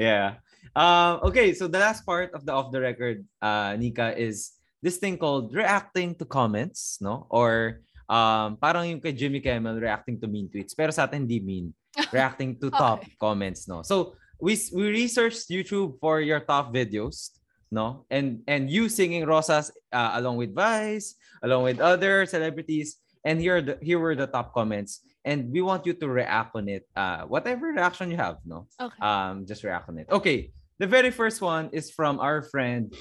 yeah. 0.00 0.40
Um, 0.74 1.20
okay, 1.30 1.54
so 1.54 1.68
the 1.68 1.78
last 1.78 2.02
part 2.02 2.32
of 2.34 2.42
the 2.48 2.52
off 2.52 2.72
the 2.72 2.80
record, 2.80 3.22
uh, 3.38 3.76
Nika, 3.78 4.16
is 4.18 4.56
this 4.82 4.96
thing 4.98 5.16
called 5.20 5.54
reacting 5.54 6.16
to 6.18 6.24
comments, 6.24 6.98
no? 7.00 7.28
Or 7.30 7.84
um, 8.10 8.56
parang 8.58 8.90
yung 8.90 9.00
kay 9.00 9.12
Jimmy 9.12 9.38
Kimmel 9.38 9.78
reacting 9.78 10.18
to 10.20 10.26
mean 10.26 10.50
tweets. 10.50 10.74
Pero 10.74 10.90
sa 10.90 11.04
atin, 11.04 11.28
hindi 11.28 11.38
mean. 11.38 11.70
Reacting 12.10 12.58
to 12.58 12.74
top 12.74 13.06
Okay. 13.06 13.14
comments, 13.22 13.70
no? 13.70 13.86
So 13.86 14.18
we 14.42 14.58
we 14.74 14.90
researched 14.90 15.46
YouTube 15.46 15.94
for 16.02 16.18
your 16.18 16.42
top 16.42 16.74
videos, 16.74 17.30
no? 17.74 18.06
And 18.08 18.46
and 18.46 18.70
you 18.70 18.86
singing 18.86 19.26
Rosas 19.26 19.74
uh, 19.90 20.14
along 20.14 20.38
with 20.38 20.54
Vice, 20.54 21.18
along 21.42 21.66
with 21.66 21.82
other 21.82 22.24
celebrities, 22.24 23.02
and 23.26 23.42
here 23.42 23.58
the, 23.58 23.74
here 23.82 23.98
were 23.98 24.14
the 24.14 24.30
top 24.30 24.54
comments. 24.54 25.02
And 25.26 25.50
we 25.50 25.64
want 25.64 25.88
you 25.88 25.96
to 25.98 26.06
react 26.06 26.54
on 26.54 26.68
it. 26.68 26.86
Uh, 26.94 27.26
whatever 27.26 27.72
reaction 27.74 28.12
you 28.12 28.20
have, 28.20 28.38
no? 28.46 28.70
Okay. 28.78 29.00
um 29.02 29.42
just 29.42 29.66
react 29.66 29.90
on 29.90 29.98
it. 29.98 30.06
Okay, 30.06 30.54
the 30.78 30.86
very 30.86 31.10
first 31.10 31.42
one 31.42 31.74
is 31.74 31.90
from 31.90 32.22
our 32.22 32.46
friend 32.46 32.94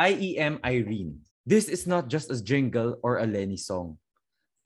IEM 0.00 0.64
Irene. 0.64 1.20
This 1.44 1.68
is 1.68 1.84
not 1.86 2.08
just 2.08 2.32
a 2.32 2.40
jingle 2.40 2.98
or 3.04 3.20
a 3.20 3.26
Lenny 3.28 3.60
song. 3.60 4.00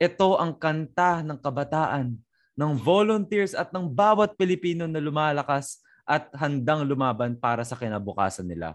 Ito 0.01 0.41
ang 0.41 0.57
kanta 0.57 1.21
ng 1.21 1.37
kabataan, 1.37 2.17
ng 2.57 2.73
volunteers 2.73 3.53
at 3.53 3.69
ng 3.69 3.85
bawat 3.85 4.33
Pilipino 4.33 4.89
na 4.89 4.97
lumalakas 4.97 5.77
at 6.09 6.25
handang 6.33 6.81
lumaban 6.89 7.37
para 7.37 7.61
sa 7.61 7.77
kinabukasan 7.77 8.49
nila. 8.49 8.73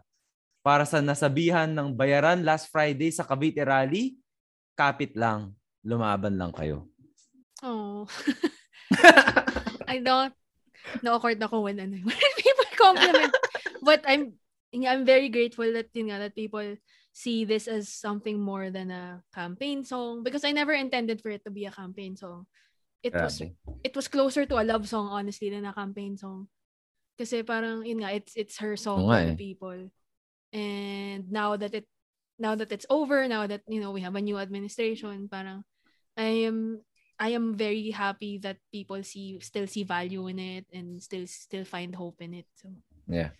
Para 0.66 0.82
sa 0.82 0.98
nasabihan 0.98 1.70
ng 1.70 1.94
bayaran 1.94 2.42
last 2.42 2.74
Friday 2.74 3.14
sa 3.14 3.22
Cavite 3.22 3.62
Rally, 3.62 4.18
kapit 4.74 5.14
lang, 5.14 5.54
lumaban 5.86 6.34
lang 6.34 6.50
kayo. 6.50 6.90
Oh. 7.62 8.02
I 9.86 10.02
don't 10.02 10.34
na-awkward 11.06 11.38
ako 11.38 11.70
when 11.70 11.78
ano, 11.78 12.02
when 12.06 12.32
people 12.34 12.70
compliment. 12.74 13.30
But 13.78 14.02
I'm 14.10 14.34
I'm 14.74 15.06
very 15.06 15.30
grateful 15.30 15.70
that 15.78 15.94
yun 15.94 16.10
nga, 16.10 16.18
that 16.26 16.34
people 16.34 16.76
see 17.14 17.46
this 17.46 17.70
as 17.70 17.86
something 17.86 18.36
more 18.36 18.68
than 18.68 18.90
a 18.90 19.22
campaign 19.32 19.86
song 19.86 20.26
because 20.26 20.44
I 20.44 20.50
never 20.50 20.74
intended 20.74 21.22
for 21.22 21.30
it 21.30 21.46
to 21.46 21.54
be 21.54 21.64
a 21.64 21.72
campaign 21.72 22.18
song. 22.18 22.50
It 23.06 23.14
was 23.14 23.38
it 23.86 23.94
was 23.94 24.10
closer 24.10 24.44
to 24.50 24.58
a 24.58 24.66
love 24.66 24.90
song 24.90 25.14
honestly 25.14 25.46
than 25.46 25.64
a 25.64 25.72
campaign 25.72 26.18
song. 26.18 26.50
Kasi 27.14 27.46
parang 27.46 27.86
yun 27.86 28.02
nga 28.02 28.12
it's 28.12 28.34
it's 28.34 28.58
her 28.58 28.74
song 28.74 29.06
for 29.06 29.22
the 29.22 29.38
eh. 29.38 29.38
people. 29.38 29.78
And 30.52 31.30
now 31.30 31.56
that 31.56 31.74
it 31.74 31.86
now 32.38 32.54
that 32.54 32.72
it's 32.72 32.86
over, 32.90 33.26
now 33.28 33.46
that 33.46 33.62
you 33.66 33.80
know 33.80 33.92
we 33.92 34.00
have 34.02 34.14
a 34.14 34.22
new 34.22 34.38
administration, 34.38 35.28
parang 35.28 35.64
I 36.16 36.48
am 36.48 36.80
I 37.18 37.32
am 37.32 37.56
very 37.56 37.90
happy 37.90 38.38
that 38.44 38.60
people 38.72 39.02
see 39.02 39.40
still 39.40 39.66
see 39.66 39.84
value 39.84 40.28
in 40.28 40.38
it 40.38 40.66
and 40.72 41.00
still 41.02 41.26
still 41.26 41.64
find 41.64 41.94
hope 41.94 42.20
in 42.20 42.34
it. 42.44 42.48
So 42.56 42.72
Yeah. 43.08 43.32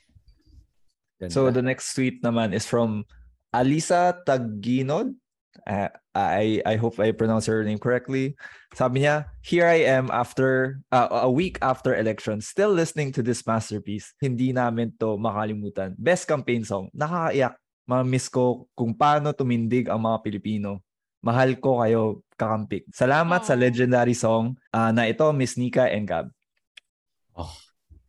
So 1.33 1.49
the 1.49 1.65
next 1.65 1.97
tweet 1.97 2.21
naman 2.21 2.53
is 2.53 2.69
from 2.69 3.09
Alisa 3.53 4.21
Taginod. 4.29 5.17
Uh, 5.65 5.89
I 6.13 6.61
I 6.65 6.75
hope 6.77 7.01
I 7.01 7.13
pronounce 7.13 7.47
her 7.49 7.65
name 7.65 7.81
correctly. 7.81 8.37
Sabi 8.77 9.05
niya, 9.05 9.31
here 9.41 9.65
I 9.65 9.89
am 9.89 10.13
after 10.13 10.81
uh, 10.93 11.25
a 11.25 11.31
week 11.31 11.57
after 11.65 11.97
election, 11.97 12.45
still 12.45 12.73
listening 12.73 13.13
to 13.17 13.23
this 13.25 13.45
masterpiece. 13.47 14.13
Hindi 14.21 14.53
namin 14.53 14.97
to 15.01 15.17
makalimutan. 15.17 15.97
Best 15.97 16.29
campaign 16.29 16.65
song. 16.65 16.93
Nakakaiyak. 16.93 17.57
Ma-miss 17.87 18.27
ko 18.27 18.67
kung 18.75 18.99
paano 18.99 19.31
tumindig 19.31 19.87
ang 19.87 20.03
mga 20.03 20.19
Pilipino. 20.27 20.83
Mahal 21.23 21.55
ko 21.63 21.79
kayo, 21.79 22.27
kakampik. 22.35 22.91
Salamat 22.91 23.47
sa 23.47 23.55
Aw. 23.55 23.63
legendary 23.63 24.15
song 24.15 24.59
ah, 24.75 24.91
na 24.91 25.07
ito, 25.07 25.23
Miss 25.31 25.55
Nika 25.55 25.87
and 25.87 26.07
Gab. 26.07 26.27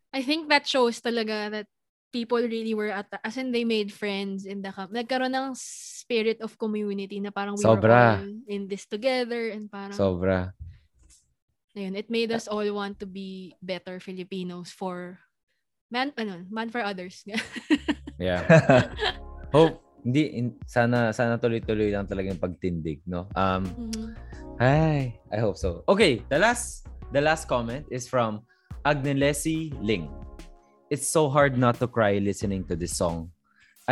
I 0.10 0.26
think 0.26 0.50
that 0.50 0.66
shows 0.66 0.98
talaga 0.98 1.54
that 1.54 1.70
people 2.12 2.40
really 2.40 2.74
were 2.74 2.90
at 2.90 3.08
as 3.24 3.38
in 3.38 3.52
they 3.52 3.64
made 3.64 3.92
friends 3.92 4.46
in 4.46 4.62
the 4.62 4.72
camp. 4.72 4.92
Nagkaroon 4.92 5.34
ng 5.34 5.54
spirit 5.56 6.40
of 6.42 6.56
community 6.58 7.20
na 7.20 7.30
parang 7.30 7.56
we 7.56 7.64
Sobra. 7.64 7.84
were 7.84 8.24
all 8.24 8.32
in 8.48 8.62
this 8.68 8.88
together 8.88 9.52
and 9.52 9.68
parang 9.70 9.96
Sobra. 9.96 10.52
ayun, 11.78 11.94
it 11.94 12.10
made 12.10 12.32
us 12.34 12.50
all 12.50 12.66
want 12.74 12.98
to 12.98 13.06
be 13.06 13.54
better 13.62 14.02
Filipinos 14.02 14.74
for 14.74 15.20
man 15.94 16.10
ano, 16.18 16.42
man 16.50 16.70
for 16.74 16.82
others. 16.82 17.22
Yeah. 18.18 18.42
Hope 19.54 19.78
hindi 20.02 20.42
in- 20.42 20.58
sana 20.66 21.14
sana 21.14 21.38
tuloy-tuloy 21.38 21.94
lang 21.94 22.10
talaga 22.10 22.34
yung 22.34 22.42
pagtindig, 22.42 23.06
no? 23.06 23.30
Um 23.38 23.62
Mhm. 23.94 24.08
Ay, 24.58 25.22
I 25.30 25.38
hope 25.38 25.54
so. 25.54 25.86
Okay, 25.86 26.26
the 26.34 26.42
last 26.42 26.90
the 27.14 27.22
last 27.22 27.46
comment 27.46 27.86
is 27.94 28.10
from 28.10 28.42
Agnelesi 28.82 29.70
Ling. 29.86 30.10
It's 30.88 31.04
so 31.04 31.28
hard 31.28 31.60
not 31.60 31.84
to 31.84 31.88
cry 31.92 32.16
listening 32.24 32.64
to 32.72 32.76
this 32.80 32.96
song. 32.96 33.28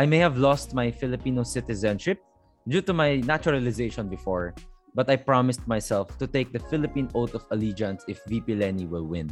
I 0.00 0.08
may 0.08 0.16
have 0.16 0.40
lost 0.40 0.72
my 0.72 0.88
Filipino 0.88 1.44
citizenship 1.44 2.24
due 2.64 2.80
to 2.88 2.96
my 2.96 3.20
naturalization 3.20 4.08
before, 4.08 4.56
but 4.96 5.04
I 5.12 5.20
promised 5.20 5.68
myself 5.68 6.16
to 6.16 6.24
take 6.24 6.56
the 6.56 6.64
Philippine 6.72 7.12
oath 7.12 7.36
of 7.36 7.44
allegiance 7.52 8.00
if 8.08 8.24
VP 8.24 8.56
Lenny 8.56 8.88
will 8.88 9.04
win. 9.04 9.28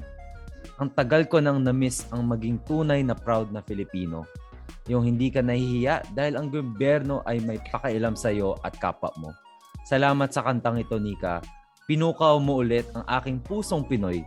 Ang 0.77 0.93
tagal 0.93 1.25
ko 1.25 1.41
nang 1.41 1.65
na-miss 1.65 2.05
ang 2.13 2.29
maging 2.29 2.61
tunay 2.69 3.01
na 3.01 3.17
proud 3.17 3.49
na 3.49 3.65
Filipino. 3.65 4.29
Yung 4.93 5.09
hindi 5.09 5.33
ka 5.33 5.41
nahihiya 5.41 6.13
dahil 6.13 6.37
ang 6.37 6.53
gobyerno 6.53 7.25
ay 7.25 7.41
may 7.41 7.57
pakialam 7.73 8.13
sa 8.13 8.29
iyo 8.29 8.61
at 8.61 8.77
kapwa 8.77 9.09
mo. 9.17 9.33
Salamat 9.89 10.37
sa 10.37 10.45
kantang 10.45 10.85
ito, 10.85 11.01
Nika. 11.01 11.41
Pinukaw 11.89 12.37
mo 12.45 12.61
ulit 12.61 12.85
ang 12.93 13.09
aking 13.09 13.41
pusong 13.41 13.89
Pinoy. 13.89 14.21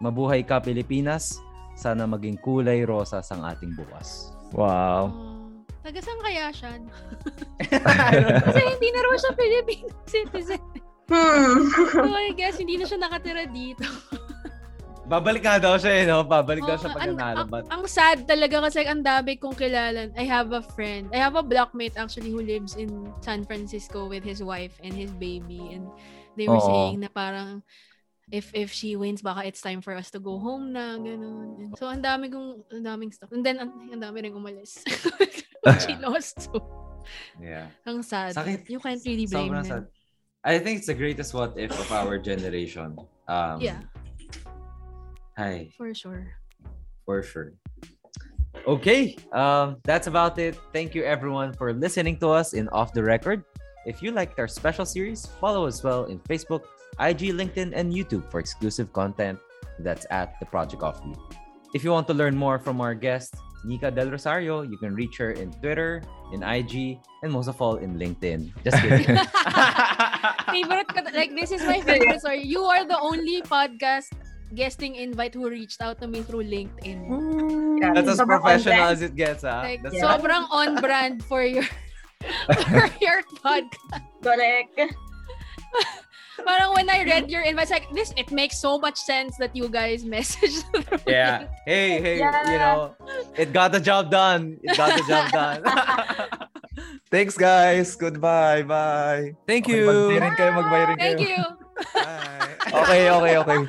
Mabuhay 0.00 0.40
ka, 0.48 0.64
Pilipinas. 0.64 1.36
Sana 1.80 2.04
maging 2.04 2.36
kulay 2.44 2.84
rosas 2.84 3.24
ang 3.32 3.40
ating 3.40 3.72
bukas. 3.72 4.36
Wow. 4.52 5.08
Oh, 5.08 5.48
taga 5.80 5.96
saan 6.04 6.20
kaya 6.20 6.52
siya? 6.52 6.76
Kasi 8.44 8.60
hindi 8.60 8.88
na 8.92 9.00
raw 9.00 9.14
siya 9.16 9.32
Filipino 9.32 9.88
citizen. 10.12 10.60
Hmm. 11.08 11.66
So 11.90 12.12
I 12.12 12.36
guess 12.36 12.60
hindi 12.60 12.76
na 12.76 12.84
siya 12.84 13.00
nakatira 13.00 13.48
dito. 13.48 13.88
Babalik 15.10 15.42
nga 15.42 15.58
daw 15.58 15.74
siya, 15.74 15.90
eh, 15.90 16.04
no? 16.06 16.22
Babalik 16.22 16.62
daw 16.62 16.78
Oo, 16.78 16.82
siya 16.84 16.94
pag 16.94 17.02
ang- 17.02 17.18
nanalo. 17.18 17.38
ang, 17.42 17.48
But, 17.50 17.64
ang 17.66 17.82
sad 17.90 18.30
talaga 18.30 18.62
kasi 18.62 18.86
ang 18.86 19.02
dami 19.02 19.34
kong 19.34 19.58
kilala. 19.58 20.06
I 20.14 20.22
have 20.22 20.54
a 20.54 20.62
friend. 20.62 21.10
I 21.10 21.18
have 21.18 21.34
a 21.34 21.42
blockmate 21.42 21.98
actually 21.98 22.30
who 22.30 22.38
lives 22.38 22.78
in 22.78 23.10
San 23.18 23.42
Francisco 23.42 24.06
with 24.06 24.22
his 24.22 24.38
wife 24.38 24.78
and 24.86 24.94
his 24.94 25.10
baby. 25.18 25.74
And 25.74 25.90
they 26.38 26.46
were 26.46 26.62
Oo. 26.62 26.68
saying 26.94 27.02
na 27.02 27.10
parang 27.10 27.66
if 28.30 28.50
if 28.54 28.70
she 28.70 28.94
wins, 28.96 29.22
baka 29.22 29.46
it's 29.46 29.60
time 29.60 29.82
for 29.82 29.94
us 29.94 30.10
to 30.14 30.18
go 30.22 30.38
home 30.38 30.72
na, 30.72 30.96
ganun. 30.98 31.58
And 31.58 31.70
so, 31.78 31.86
ang 31.90 32.02
dami 32.02 32.30
kong, 32.30 32.62
ang 32.70 32.82
daming 32.86 33.10
stuff. 33.12 33.30
And 33.34 33.44
then, 33.44 33.58
ang, 33.58 33.90
ang 33.90 34.00
dami 34.00 34.22
rin 34.22 34.34
umalis. 34.34 34.82
she 35.84 35.94
lost. 35.98 36.46
So, 36.46 36.62
yeah. 37.42 37.68
ang 37.86 38.02
sad. 38.02 38.34
Sakit. 38.34 38.70
You 38.70 38.78
can't 38.78 39.02
really 39.04 39.26
blame 39.26 39.50
Sobrang 39.52 39.66
them. 39.66 39.84
sad. 39.84 39.84
I 40.40 40.56
think 40.58 40.78
it's 40.80 40.88
the 40.88 40.96
greatest 40.96 41.34
what 41.34 41.52
if 41.58 41.68
of 41.74 41.90
our 41.92 42.16
generation. 42.16 42.96
Um, 43.28 43.60
Yeah, 43.60 43.84
Hi. 45.36 45.68
for 45.76 45.92
sure. 45.92 46.32
for 47.04 47.22
sure. 47.22 47.52
Okay, 48.66 49.16
um, 49.32 49.76
that's 49.84 50.06
about 50.06 50.38
it. 50.38 50.56
Thank 50.72 50.94
you 50.94 51.04
everyone 51.04 51.52
for 51.52 51.72
listening 51.72 52.18
to 52.20 52.28
us 52.28 52.52
in 52.52 52.68
Off 52.70 52.92
the 52.92 53.02
Record. 53.02 53.44
If 53.86 54.02
you 54.02 54.12
liked 54.12 54.38
our 54.38 54.48
special 54.48 54.84
series, 54.84 55.26
follow 55.40 55.66
us 55.66 55.82
well 55.82 56.04
in 56.04 56.20
Facebook, 56.28 56.64
IG, 56.98 57.36
LinkedIn, 57.36 57.72
and 57.74 57.92
YouTube 57.92 58.30
for 58.30 58.40
exclusive 58.40 58.92
content. 58.92 59.38
That's 59.78 60.06
at 60.10 60.38
the 60.40 60.46
Project 60.46 60.82
Offbeat. 60.82 61.16
If 61.72 61.84
you 61.84 61.90
want 61.90 62.06
to 62.08 62.14
learn 62.14 62.36
more 62.36 62.58
from 62.58 62.80
our 62.80 62.94
guest, 62.94 63.34
Nika 63.64 63.90
Del 63.90 64.10
Rosario. 64.10 64.62
You 64.62 64.76
can 64.78 64.94
reach 64.94 65.16
her 65.18 65.32
in 65.32 65.52
Twitter, 65.60 66.02
in 66.32 66.42
IG, 66.42 66.98
and 67.22 67.32
most 67.32 67.48
of 67.48 67.60
all 67.60 67.76
in 67.76 67.96
LinkedIn. 67.96 68.52
Just 68.64 68.80
kidding. 68.82 69.04
favorite 70.50 70.88
like, 71.14 71.32
this 71.36 71.52
is 71.52 71.62
my 71.64 71.80
favorite 71.80 72.20
story. 72.20 72.42
You 72.42 72.64
are 72.64 72.84
the 72.84 72.98
only 72.98 73.42
podcast 73.42 74.08
guesting 74.54 74.96
invite 74.96 75.34
who 75.34 75.48
reached 75.48 75.80
out 75.80 76.00
to 76.00 76.08
me 76.08 76.22
through 76.22 76.44
LinkedIn. 76.44 77.06
Grabe, 77.78 77.94
That's 77.94 78.08
as 78.08 78.18
sobrang 78.18 78.40
professional 78.40 78.88
as 78.90 79.02
it 79.02 79.14
gets, 79.14 79.44
ah. 79.44 79.62
Like, 79.62 79.82
That's 79.82 79.94
Yeah. 79.94 80.16
sobrang 80.16 80.46
on 80.50 80.80
brand 80.80 81.24
for 81.24 81.44
your 81.44 81.64
for 82.68 82.86
your 83.00 83.22
podcast. 83.44 84.04
Correct. 84.22 84.96
Parang 86.46 86.72
when 86.74 86.88
I 86.90 87.04
read 87.04 87.30
your 87.30 87.42
invite, 87.42 87.70
like, 87.70 87.88
this, 87.92 88.12
it 88.16 88.30
makes 88.30 88.58
so 88.60 88.78
much 88.78 88.96
sense 88.98 89.36
that 89.38 89.54
you 89.54 89.68
guys 89.68 90.04
messaged 90.08 90.64
through 90.72 90.98
Yeah. 91.06 91.46
Hey, 91.66 92.00
hey, 92.00 92.16
you 92.16 92.26
Yeah. 92.26 92.58
know, 92.58 92.96
it 93.36 93.52
got 93.52 93.72
the 93.72 93.80
job 93.80 94.10
done. 94.10 94.58
It 94.62 94.76
got 94.76 94.96
the 94.96 95.04
job 95.06 95.30
done. 95.32 95.60
Thanks, 97.10 97.36
guys. 97.36 97.96
Goodbye. 97.96 98.62
Bye. 98.62 99.34
Thank 99.46 99.66
Okay, 99.66 99.82
you. 99.82 99.86
Mag-bye 99.86 100.20
rin 100.22 100.34
kayo, 100.38 100.50
mag-bye 100.54 100.84
rin 100.88 100.96
kayo. 100.98 101.16
Thank 101.18 101.20
you. 101.28 101.42
Bye. 101.94 102.46
Okay, 102.70 103.10
okay, 103.10 103.34
okay. 103.40 103.60